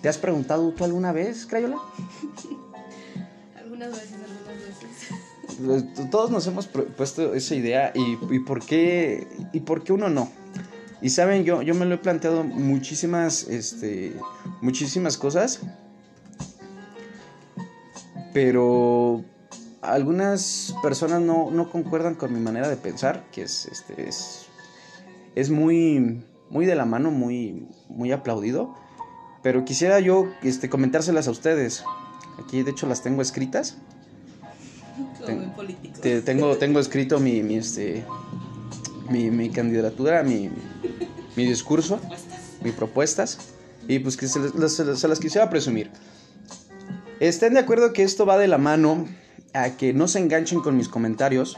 ¿Te 0.01 0.09
has 0.09 0.17
preguntado 0.17 0.71
tú 0.71 0.83
alguna 0.83 1.11
vez, 1.11 1.45
Crayola? 1.45 1.77
algunas 3.57 3.91
veces, 3.91 4.13
algunas 4.13 5.85
veces. 5.85 6.09
Todos 6.09 6.31
nos 6.31 6.47
hemos 6.47 6.67
puesto 6.67 7.33
esa 7.33 7.55
idea 7.55 7.91
y, 7.93 8.17
y, 8.33 8.39
por 8.39 8.63
qué 8.63 9.27
y 9.51 9.61
por 9.61 9.83
qué 9.83 9.93
uno 9.93 10.09
no. 10.09 10.29
Y 11.01 11.09
saben, 11.09 11.45
yo, 11.45 11.61
yo 11.61 11.75
me 11.75 11.85
lo 11.85 11.95
he 11.95 11.97
planteado 11.97 12.43
muchísimas, 12.43 13.47
este, 13.47 14.13
muchísimas 14.61 15.17
cosas. 15.17 15.61
Pero 18.33 19.23
algunas 19.81 20.75
personas 20.83 21.21
no, 21.21 21.51
no, 21.51 21.71
concuerdan 21.71 22.15
con 22.15 22.33
mi 22.33 22.39
manera 22.39 22.67
de 22.67 22.75
pensar, 22.75 23.23
que 23.31 23.43
es, 23.43 23.65
este, 23.65 24.07
es, 24.07 24.47
es 25.35 25.49
muy, 25.49 26.23
muy 26.49 26.65
de 26.65 26.75
la 26.75 26.85
mano, 26.85 27.11
muy, 27.11 27.67
muy 27.87 28.11
aplaudido. 28.11 28.75
Pero 29.41 29.63
quisiera 29.63 30.01
yo 30.01 30.27
este, 30.43 30.69
comentárselas 30.69 31.27
a 31.29 31.31
ustedes. 31.31 31.83
Aquí 32.43 32.61
de 32.63 32.71
hecho 32.71 32.87
las 32.87 33.01
tengo 33.01 33.21
escritas. 33.21 33.77
tengo, 36.25 36.57
tengo 36.57 36.79
escrito 36.79 37.19
mi, 37.21 37.41
mi, 37.41 37.55
este, 37.55 38.03
mi, 39.09 39.31
mi 39.31 39.49
candidatura, 39.49 40.23
mi, 40.23 40.49
mi 41.35 41.45
discurso, 41.45 41.99
mis 42.63 42.73
propuestas. 42.73 43.37
Y 43.87 43.99
pues 43.99 44.17
que 44.17 44.27
se, 44.27 44.95
se 44.95 45.07
las 45.07 45.19
quisiera 45.19 45.49
presumir. 45.49 45.91
Estén 47.19 47.53
de 47.53 47.59
acuerdo 47.59 47.91
que 47.91 48.03
esto 48.03 48.25
va 48.25 48.37
de 48.37 48.47
la 48.47 48.57
mano 48.57 49.07
a 49.53 49.71
que 49.71 49.93
no 49.93 50.07
se 50.07 50.19
enganchen 50.19 50.61
con 50.61 50.77
mis 50.77 50.87
comentarios. 50.87 51.57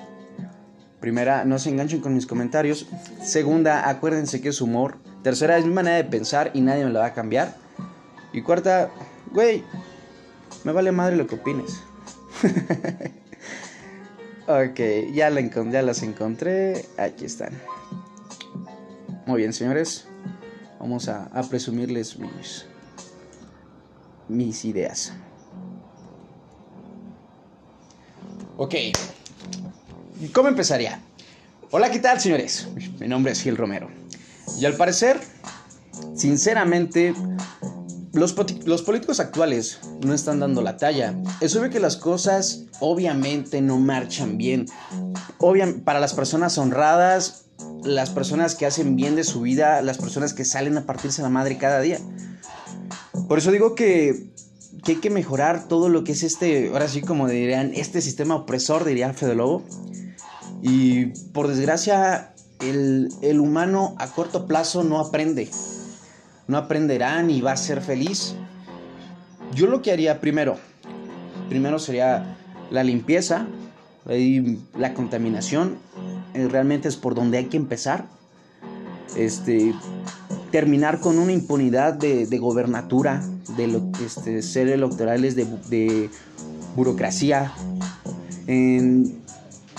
Primera, 0.99 1.45
no 1.45 1.59
se 1.59 1.69
enganchen 1.69 1.99
con 1.99 2.13
mis 2.13 2.25
comentarios. 2.25 2.87
Segunda, 3.23 3.89
acuérdense 3.89 4.41
que 4.41 4.49
es 4.49 4.61
humor. 4.61 4.97
Tercera, 5.23 5.57
es 5.57 5.65
mi 5.65 5.73
manera 5.73 5.97
de 5.97 6.03
pensar 6.03 6.51
y 6.53 6.61
nadie 6.61 6.85
me 6.85 6.91
la 6.91 7.01
va 7.01 7.05
a 7.07 7.13
cambiar. 7.13 7.57
Y 8.33 8.41
cuarta, 8.41 8.89
güey, 9.31 9.63
me 10.63 10.71
vale 10.71 10.91
madre 10.91 11.15
lo 11.15 11.27
que 11.27 11.35
opines. 11.35 11.83
ok, 14.51 14.79
ya, 15.13 15.29
la 15.29 15.41
ya 15.41 15.81
las 15.81 16.03
encontré. 16.03 16.85
Aquí 16.97 17.25
están. 17.25 17.53
Muy 19.25 19.37
bien, 19.39 19.53
señores. 19.53 20.05
Vamos 20.79 21.07
a, 21.07 21.25
a 21.25 21.43
presumirles 21.43 22.17
mis, 22.17 22.65
mis 24.27 24.65
ideas. 24.65 25.13
Ok. 28.57 28.75
¿Cómo 30.33 30.49
empezaría? 30.49 30.99
Hola, 31.71 31.89
¿qué 31.89 31.99
tal, 31.99 32.19
señores? 32.19 32.67
Mi 32.99 33.07
nombre 33.07 33.31
es 33.31 33.41
Gil 33.41 33.57
Romero. 33.57 33.89
Y 34.59 34.65
al 34.65 34.75
parecer, 34.75 35.19
sinceramente, 36.15 37.13
los, 38.13 38.33
políticos 38.33 39.19
actuales 39.21 39.79
no 40.05 40.13
están 40.13 40.39
dando 40.39 40.61
la 40.61 40.75
talla. 40.77 41.15
Es 41.39 41.55
obvio 41.55 41.69
que 41.69 41.79
las 41.79 41.95
cosas 41.95 42.63
obviamente 42.79 43.61
no 43.61 43.79
marchan 43.79 44.37
bien. 44.37 44.65
Obvia, 45.37 45.73
para 45.85 46.01
las 46.01 46.13
personas 46.13 46.57
honradas, 46.57 47.45
las 47.83 48.09
personas 48.09 48.55
que 48.55 48.65
hacen 48.65 48.97
bien 48.97 49.15
de 49.15 49.23
su 49.23 49.41
vida, 49.41 49.81
las 49.81 49.97
personas 49.97 50.33
que 50.33 50.43
salen 50.43 50.77
a 50.77 50.85
partirse 50.85 51.21
la 51.21 51.29
madre 51.29 51.57
cada 51.57 51.79
día. 51.79 51.99
Por 53.29 53.37
eso 53.37 53.51
digo 53.51 53.75
que, 53.75 54.29
hay 54.85 54.95
que 54.95 55.09
mejorar 55.09 55.69
todo 55.69 55.87
lo 55.87 56.03
que 56.03 56.11
es 56.11 56.23
este, 56.23 56.69
ahora 56.69 56.89
sí 56.89 57.01
como 57.01 57.29
dirían, 57.29 57.71
este 57.73 58.01
sistema 58.01 58.35
opresor, 58.35 58.83
diría 58.83 59.13
Fede 59.13 59.35
Lobo. 59.35 59.63
Y 60.61 61.07
por 61.31 61.47
desgracia, 61.47 62.33
el 62.59 63.39
humano 63.39 63.95
a 63.99 64.07
corto 64.07 64.47
plazo 64.47 64.83
no 64.83 64.99
aprende 64.99 65.49
no 66.51 66.57
aprenderá 66.57 67.23
ni 67.23 67.39
va 67.39 67.53
a 67.53 67.57
ser 67.57 67.79
feliz. 67.81 68.35
Yo 69.55 69.67
lo 69.67 69.81
que 69.81 69.93
haría 69.93 70.19
primero, 70.19 70.57
primero 71.47 71.79
sería 71.79 72.35
la 72.69 72.83
limpieza, 72.83 73.47
la 74.77 74.93
contaminación, 74.93 75.77
eh, 76.33 76.49
realmente 76.49 76.89
es 76.89 76.97
por 76.97 77.15
donde 77.15 77.37
hay 77.37 77.45
que 77.45 77.55
empezar. 77.55 78.05
Este, 79.15 79.73
terminar 80.51 80.99
con 80.99 81.19
una 81.19 81.31
impunidad 81.31 81.93
de, 81.93 82.25
gobernatura, 82.37 83.23
de 83.55 83.81
este, 84.05 84.41
ser 84.41 84.67
electorales 84.67 85.35
de, 85.37 85.45
de 85.69 86.09
burocracia, 86.75 87.53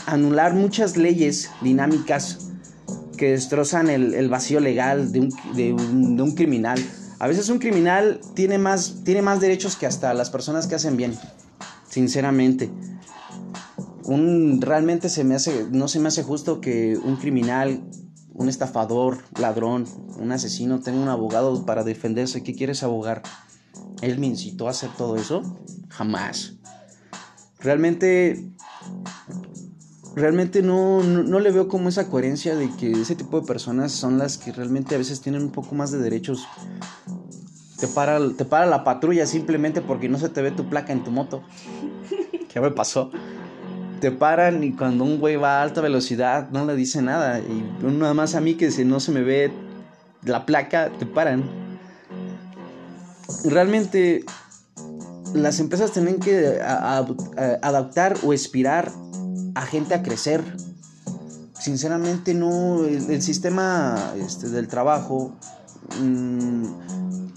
anular 0.06 0.54
muchas 0.54 0.96
leyes 0.96 1.50
dinámicas 1.60 2.51
que 3.22 3.30
destrozan 3.30 3.88
el, 3.88 4.28
vacío 4.28 4.58
legal 4.58 5.12
de 5.12 5.20
un, 5.72 6.34
criminal. 6.34 6.76
A 7.20 7.28
veces 7.28 7.48
un 7.50 7.60
criminal 7.60 8.20
tiene 8.34 8.58
más, 8.58 9.04
tiene 9.04 9.22
más 9.22 9.40
derechos 9.40 9.76
que 9.76 9.86
hasta 9.86 10.12
las 10.12 10.28
personas 10.28 10.66
que 10.66 10.74
hacen 10.74 10.96
bien, 10.96 11.16
sinceramente. 11.88 12.68
Un, 14.02 14.60
realmente 14.60 15.08
se 15.08 15.22
me 15.22 15.36
hace, 15.36 15.68
no 15.70 15.86
se 15.86 16.00
me 16.00 16.08
hace 16.08 16.24
justo 16.24 16.60
que 16.60 16.96
un 16.96 17.14
criminal, 17.14 17.84
un 18.34 18.48
estafador, 18.48 19.18
ladrón, 19.38 19.86
un 20.18 20.32
asesino 20.32 20.80
tenga 20.80 21.00
un 21.00 21.08
abogado 21.08 21.64
para 21.64 21.84
defenderse. 21.84 22.42
¿Qué 22.42 22.56
quieres 22.56 22.82
abogar? 22.82 23.22
¿Él 24.00 24.18
me 24.18 24.26
incitó 24.26 24.66
a 24.66 24.72
hacer 24.72 24.90
todo 24.98 25.14
eso? 25.14 25.42
Jamás. 25.90 26.54
Realmente 27.60 28.50
realmente 30.14 30.62
no, 30.62 31.02
no, 31.02 31.40
le 31.40 31.50
veo 31.50 31.68
como 31.68 31.88
esa 31.88 32.08
coherencia 32.08 32.54
de 32.54 32.70
que 32.70 32.92
ese 32.92 33.14
tipo 33.14 33.40
de 33.40 33.46
personas 33.46 33.92
son 33.92 34.18
las 34.18 34.38
que 34.38 34.52
realmente 34.52 34.94
a 34.94 34.98
veces 34.98 35.20
tienen 35.20 35.42
un 35.42 35.50
poco 35.50 35.74
más 35.74 35.90
de 35.90 35.98
derechos. 35.98 36.46
Te 37.78 37.88
para, 37.88 38.18
te 38.36 38.44
para 38.44 38.66
la 38.66 38.84
patrulla 38.84 39.26
simplemente 39.26 39.80
porque 39.80 40.08
no 40.08 40.18
se 40.18 40.28
te 40.28 40.42
ve 40.42 40.50
tu 40.50 40.68
placa 40.68 40.92
en 40.92 41.02
tu 41.02 41.10
moto. 41.10 41.42
¿Qué 42.52 42.60
me 42.60 42.70
pasó? 42.70 43.10
Te 44.00 44.10
paran 44.10 44.62
y 44.62 44.72
cuando 44.72 45.04
un 45.04 45.18
güey 45.18 45.36
va 45.36 45.60
a 45.60 45.62
alta 45.62 45.80
velocidad 45.80 46.50
no 46.50 46.66
le 46.66 46.76
dice 46.76 47.02
nada. 47.02 47.40
Y 47.40 47.64
nada 47.84 48.14
más 48.14 48.34
a 48.34 48.40
mí 48.40 48.54
que 48.54 48.70
si 48.70 48.84
no 48.84 49.00
se 49.00 49.12
me 49.12 49.22
ve 49.22 49.52
la 50.24 50.44
placa, 50.44 50.90
te 50.98 51.06
paran. 51.06 51.44
Realmente 53.44 54.24
las 55.34 55.58
empresas 55.60 55.92
tienen 55.92 56.18
que 56.20 56.60
adaptar 56.60 58.16
o 58.22 58.32
expirar 58.32 58.92
a 59.54 59.62
gente 59.62 59.94
a 59.94 60.02
crecer. 60.02 60.42
Sinceramente 61.58 62.34
no, 62.34 62.84
el, 62.84 63.22
sistema 63.22 64.14
este, 64.18 64.48
del 64.48 64.66
trabajo 64.66 65.32
mm, 66.00 66.64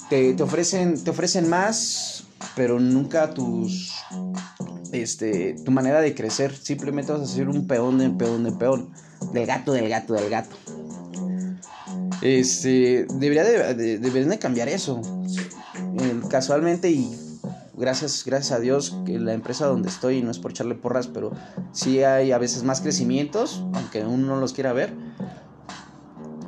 te, 0.10 0.42
ofrecen, 0.42 1.04
te 1.04 1.12
ofrecen 1.12 1.48
más, 1.48 2.24
pero 2.56 2.80
nunca 2.80 3.34
tus, 3.34 3.94
este, 4.92 5.56
tu 5.64 5.72
manera 5.72 6.02
de 6.02 6.16
crecer. 6.16 6.56
Simplemente 6.56 7.12
vas 7.12 7.22
a 7.22 7.28
ser 7.28 7.50
un 7.50 7.68
peón 7.68 8.00
de 8.00 8.10
peón 8.10 8.44
de 8.44 8.52
peón. 8.52 8.90
Del 9.32 9.46
gato, 9.46 9.74
del 9.74 9.90
gato, 9.90 10.14
del 10.14 10.30
gato. 10.30 10.56
Este, 12.22 13.06
debería 13.16 13.44
de, 13.44 14.00
deberían 14.00 14.30
de 14.30 14.40
cambiar 14.40 14.70
eso. 14.70 15.02
casualmente 16.30 16.90
y 16.90 17.25
gracias, 17.78 18.24
gracias 18.26 18.52
a 18.52 18.60
Dios 18.60 18.98
que 19.06 19.20
la 19.20 19.34
empresa 19.34 19.66
donde 19.68 19.90
estoy, 19.90 20.22
no 20.22 20.32
es 20.32 20.40
por 20.40 20.52
echarle 20.52 20.76
porras, 20.76 21.08
pero 21.08 21.32
sí 21.72 22.04
hay 22.04 22.32
a 22.32 22.38
veces 22.38 22.64
más 22.64 22.82
crecimientos, 22.82 23.64
aunque 23.74 24.04
uno 24.04 24.28
no 24.28 24.38
los 24.38 24.54
quiera 24.54 24.74
ver. 24.74 24.94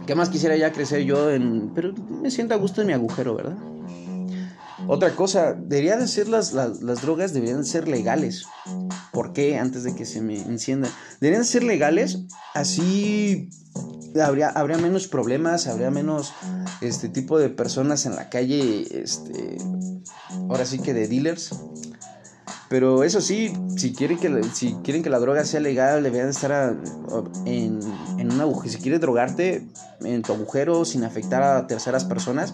¿Qué 0.06 0.16
más 0.16 0.30
quisiera 0.30 0.56
ya 0.56 0.72
crecer 0.72 1.04
yo 1.04 1.30
en... 1.32 1.72
Pero 1.76 1.94
me 1.94 2.32
siento 2.32 2.54
a 2.54 2.58
gusto 2.58 2.82
en 2.82 2.88
mi 2.88 2.94
agujero, 2.94 3.36
¿verdad? 3.36 3.58
Otra 4.88 5.16
cosa, 5.16 5.54
deberían 5.54 6.00
de 6.00 6.08
ser 6.08 6.30
las, 6.30 6.54
las, 6.54 7.02
drogas, 7.02 7.34
deberían 7.34 7.66
ser 7.66 7.90
legales. 7.90 8.46
¿Por 9.12 9.34
qué? 9.34 9.58
Antes 9.58 9.84
de 9.84 9.94
que 9.96 10.06
se 10.06 10.22
me 10.22 10.40
enciendan. 10.40 10.92
Deberían 11.20 11.44
ser 11.44 11.64
legales, 11.64 12.20
así 12.54 13.50
habría, 14.22 14.50
habría 14.50 14.78
menos 14.78 15.08
problemas, 15.08 15.68
habría 15.68 15.92
menos 15.92 16.34
este 16.82 17.10
tipo 17.10 17.40
de 17.40 17.50
personas 17.50 18.06
en 18.06 18.16
la 18.16 18.30
calle, 18.30 18.88
este, 18.92 19.58
ahora 20.50 20.66
sí 20.66 20.80
que 20.80 20.94
de 20.94 21.08
dealers. 21.08 21.52
Pero 22.70 23.04
eso 23.04 23.22
sí, 23.22 23.54
si 23.78 23.94
quieren 23.94 24.18
que, 24.18 24.44
si 24.54 24.74
quieren 24.84 25.02
que 25.02 25.10
la 25.10 25.20
droga 25.20 25.46
sea 25.46 25.62
legal, 25.62 26.04
deberían 26.04 26.30
estar 26.30 26.76
en, 27.46 27.80
en 28.18 28.32
un 28.32 28.42
agujero. 28.42 28.74
Si 28.74 28.82
quieres 28.82 29.00
drogarte 29.00 29.66
en 30.02 30.22
tu 30.22 30.34
agujero 30.34 30.84
sin 30.84 31.06
afectar 31.06 31.44
a 31.44 31.66
terceras 31.68 32.04
personas, 32.04 32.54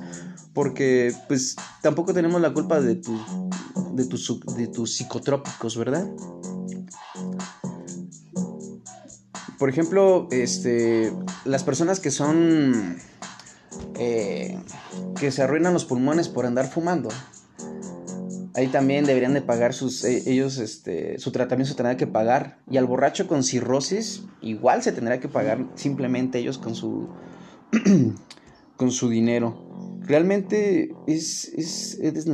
porque 0.53 1.13
pues 1.27 1.55
tampoco 1.81 2.13
tenemos 2.13 2.39
la 2.41 2.53
culpa 2.53 2.79
de, 2.79 2.95
tu, 2.95 3.19
de, 3.93 4.05
tus, 4.05 4.39
de 4.55 4.67
tus 4.67 4.93
psicotrópicos, 4.93 5.77
¿verdad? 5.77 6.07
Por 9.63 9.69
ejemplo, 9.69 10.27
este, 10.29 11.13
las 11.45 11.63
personas 11.63 12.01
que 12.01 12.11
son... 12.11 12.97
Eh, 13.97 14.59
que 15.17 15.31
se 15.31 15.41
arruinan 15.41 15.71
los 15.71 15.85
pulmones 15.85 16.27
por 16.27 16.45
andar 16.45 16.69
fumando 16.69 17.07
ahí 18.55 18.67
también 18.67 19.05
deberían 19.05 19.33
de 19.33 19.41
pagar 19.41 19.73
sus, 19.73 20.03
eh, 20.03 20.23
ellos, 20.25 20.57
este, 20.57 21.17
su 21.17 21.31
tratamiento 21.31 21.69
se 21.69 21.77
tendrá 21.77 21.95
que 21.95 22.07
pagar. 22.07 22.59
Y 22.69 22.75
al 22.75 22.87
borracho 22.87 23.25
con 23.25 23.41
cirrosis, 23.41 24.25
igual 24.41 24.83
se 24.83 24.91
tendrá 24.91 25.21
que 25.21 25.29
pagar 25.29 25.65
simplemente 25.75 26.39
ellos 26.39 26.57
con 26.57 26.75
su, 26.75 27.07
con 28.75 28.91
su 28.91 29.07
dinero. 29.07 29.97
Realmente 30.01 30.93
es, 31.07 31.45
es, 31.55 31.97
es, 32.01 32.25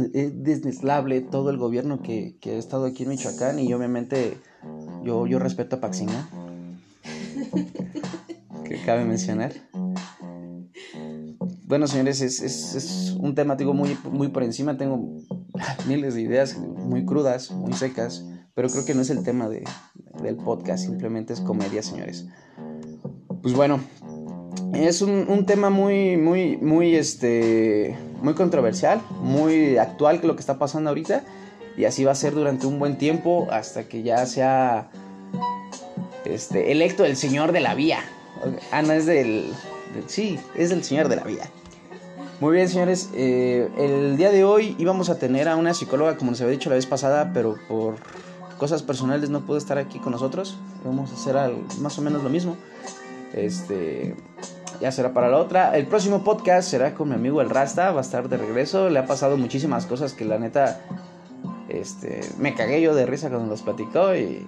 todo 1.29 1.49
el 1.51 1.57
gobierno 1.57 2.01
que, 2.01 2.37
que, 2.41 2.55
ha 2.55 2.57
estado 2.57 2.85
aquí 2.85 3.03
en 3.03 3.09
Michoacán 3.09 3.59
y 3.59 3.71
obviamente 3.71 4.39
yo, 5.03 5.27
yo 5.27 5.37
respeto 5.37 5.75
a 5.75 5.79
Paxina, 5.79 6.27
que 8.63 8.81
cabe 8.85 9.05
mencionar. 9.05 9.53
Bueno, 11.69 11.85
señores, 11.85 12.21
es, 12.21 12.41
es, 12.41 13.15
un 13.19 13.35
tema, 13.35 13.55
muy, 13.55 13.95
muy 14.11 14.29
por 14.29 14.41
encima. 14.41 14.75
Tengo 14.77 15.17
miles 15.87 16.15
de 16.15 16.21
ideas 16.21 16.57
muy 16.57 17.05
crudas, 17.05 17.51
muy 17.51 17.73
secas, 17.73 18.25
pero 18.55 18.69
creo 18.69 18.85
que 18.85 18.95
no 18.95 19.01
es 19.01 19.11
el 19.11 19.23
tema 19.23 19.47
de, 19.47 19.63
del 20.23 20.35
podcast, 20.35 20.85
simplemente 20.85 21.33
es 21.33 21.41
comedia, 21.41 21.83
señores. 21.83 22.25
Pues 23.43 23.53
bueno, 23.53 23.79
es 24.73 25.01
un, 25.01 25.27
un, 25.29 25.45
tema 25.45 25.69
muy, 25.69 26.17
muy, 26.17 26.57
muy, 26.57 26.95
este, 26.95 27.95
muy 28.21 28.33
controversial, 28.33 28.99
muy 29.21 29.77
actual 29.77 30.21
que 30.21 30.27
lo 30.27 30.35
que 30.35 30.41
está 30.41 30.57
pasando 30.57 30.89
ahorita, 30.89 31.23
y 31.77 31.85
así 31.85 32.03
va 32.03 32.13
a 32.13 32.15
ser 32.15 32.33
durante 32.33 32.65
un 32.65 32.79
buen 32.79 32.97
tiempo 32.97 33.47
hasta 33.51 33.87
que 33.87 34.01
ya 34.01 34.25
sea 34.25 34.89
este, 36.33 36.71
electo 36.71 37.05
el 37.05 37.15
señor 37.15 37.51
de 37.51 37.59
la 37.59 37.75
vía. 37.75 37.99
Ah, 38.71 38.81
no 38.81 38.93
es 38.93 39.05
del, 39.05 39.51
del 39.93 40.07
sí, 40.07 40.39
es 40.55 40.71
el 40.71 40.83
señor 40.83 41.09
de 41.09 41.17
la 41.17 41.23
vía. 41.23 41.49
Muy 42.39 42.55
bien, 42.55 42.69
señores. 42.69 43.09
Eh, 43.13 43.67
el 43.77 44.15
día 44.15 44.31
de 44.31 44.45
hoy 44.45 44.75
íbamos 44.79 45.09
a 45.09 45.19
tener 45.19 45.49
a 45.49 45.57
una 45.57 45.73
psicóloga, 45.73 46.15
como 46.15 46.31
les 46.31 46.39
había 46.39 46.53
dicho 46.53 46.69
la 46.69 46.77
vez 46.77 46.85
pasada, 46.85 47.31
pero 47.33 47.57
por 47.67 47.95
cosas 48.57 48.81
personales 48.81 49.29
no 49.29 49.41
pudo 49.41 49.57
estar 49.57 49.77
aquí 49.77 49.99
con 49.99 50.13
nosotros. 50.13 50.57
Vamos 50.85 51.11
a 51.11 51.15
hacer 51.15 51.53
más 51.79 51.97
o 51.97 52.01
menos 52.01 52.23
lo 52.23 52.29
mismo. 52.29 52.55
Este, 53.33 54.15
ya 54.79 54.91
será 54.91 55.13
para 55.13 55.29
la 55.29 55.37
otra. 55.37 55.75
El 55.75 55.87
próximo 55.87 56.23
podcast 56.23 56.69
será 56.69 56.93
con 56.93 57.09
mi 57.09 57.15
amigo 57.15 57.41
el 57.41 57.49
Rasta, 57.49 57.91
va 57.91 57.99
a 57.99 58.03
estar 58.03 58.29
de 58.29 58.37
regreso. 58.37 58.89
Le 58.89 58.99
ha 58.99 59.05
pasado 59.05 59.35
muchísimas 59.35 59.85
cosas 59.85 60.13
que 60.13 60.23
la 60.23 60.39
neta, 60.39 60.79
este, 61.67 62.21
me 62.37 62.53
cagué 62.55 62.81
yo 62.81 62.95
de 62.95 63.05
risa 63.05 63.29
cuando 63.29 63.49
los 63.49 63.63
platicó 63.63 64.15
y, 64.15 64.45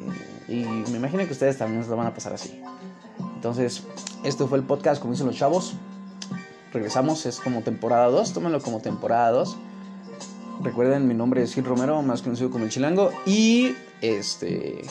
y 0.51 0.91
me 0.91 0.97
imagino 0.97 1.25
que 1.25 1.31
ustedes 1.31 1.57
también 1.57 1.83
se 1.83 1.89
lo 1.89 1.97
van 1.97 2.07
a 2.07 2.13
pasar 2.13 2.33
así. 2.33 2.61
Entonces, 3.35 3.83
esto 4.23 4.47
fue 4.47 4.57
el 4.57 4.63
podcast, 4.63 5.01
como 5.01 5.13
dicen 5.13 5.27
los 5.27 5.35
chavos. 5.35 5.73
regresamos, 6.73 7.25
es 7.25 7.39
como 7.39 7.61
temporada 7.61 8.07
2, 8.07 8.33
tómenlo 8.33 8.61
como 8.61 8.79
temporada 8.79 9.31
2. 9.31 9.57
Recuerden, 10.63 11.07
mi 11.07 11.13
nombre 11.13 11.41
es 11.41 11.53
Gil 11.53 11.65
Romero, 11.65 12.01
más 12.01 12.21
conocido 12.21 12.51
como 12.51 12.65
el 12.65 12.71
Chilango. 12.71 13.11
Y 13.25 13.75
este 14.01 14.81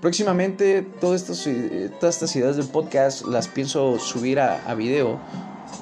próximamente 0.00 0.82
todas 1.00 1.22
estas, 1.22 2.36
ideas 2.36 2.56
del 2.56 2.66
podcast 2.66 3.24
las 3.24 3.46
pienso 3.46 3.98
subir 4.00 4.40
a, 4.40 4.74
video. 4.74 5.20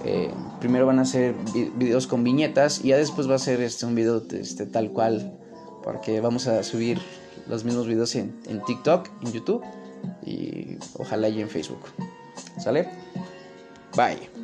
Eh, 0.04 0.30
primero 0.60 0.86
van 0.86 0.98
a 0.98 1.04
ser 1.06 1.34
vi- 1.54 1.72
videos 1.74 2.06
con 2.06 2.22
viñetas 2.22 2.84
y 2.84 2.88
ya 2.88 2.98
después 2.98 3.28
va 3.28 3.34
a 3.36 3.38
ser 3.38 3.60
este, 3.62 3.86
un 3.86 3.94
video 3.94 4.22
este, 4.30 4.66
tal 4.66 4.90
cual. 4.90 5.38
Porque 5.82 6.20
vamos 6.20 6.46
a 6.46 6.62
subir 6.62 7.00
los 7.48 7.64
mismos 7.64 7.86
videos 7.86 8.14
en, 8.16 8.34
en 8.46 8.64
TikTok, 8.64 9.08
en 9.22 9.32
YouTube 9.32 9.64
y 10.24 10.78
ojalá 10.94 11.28
y 11.28 11.40
en 11.40 11.48
Facebook. 11.48 11.80
¿Sale? 12.58 12.88
Bye. 13.96 14.39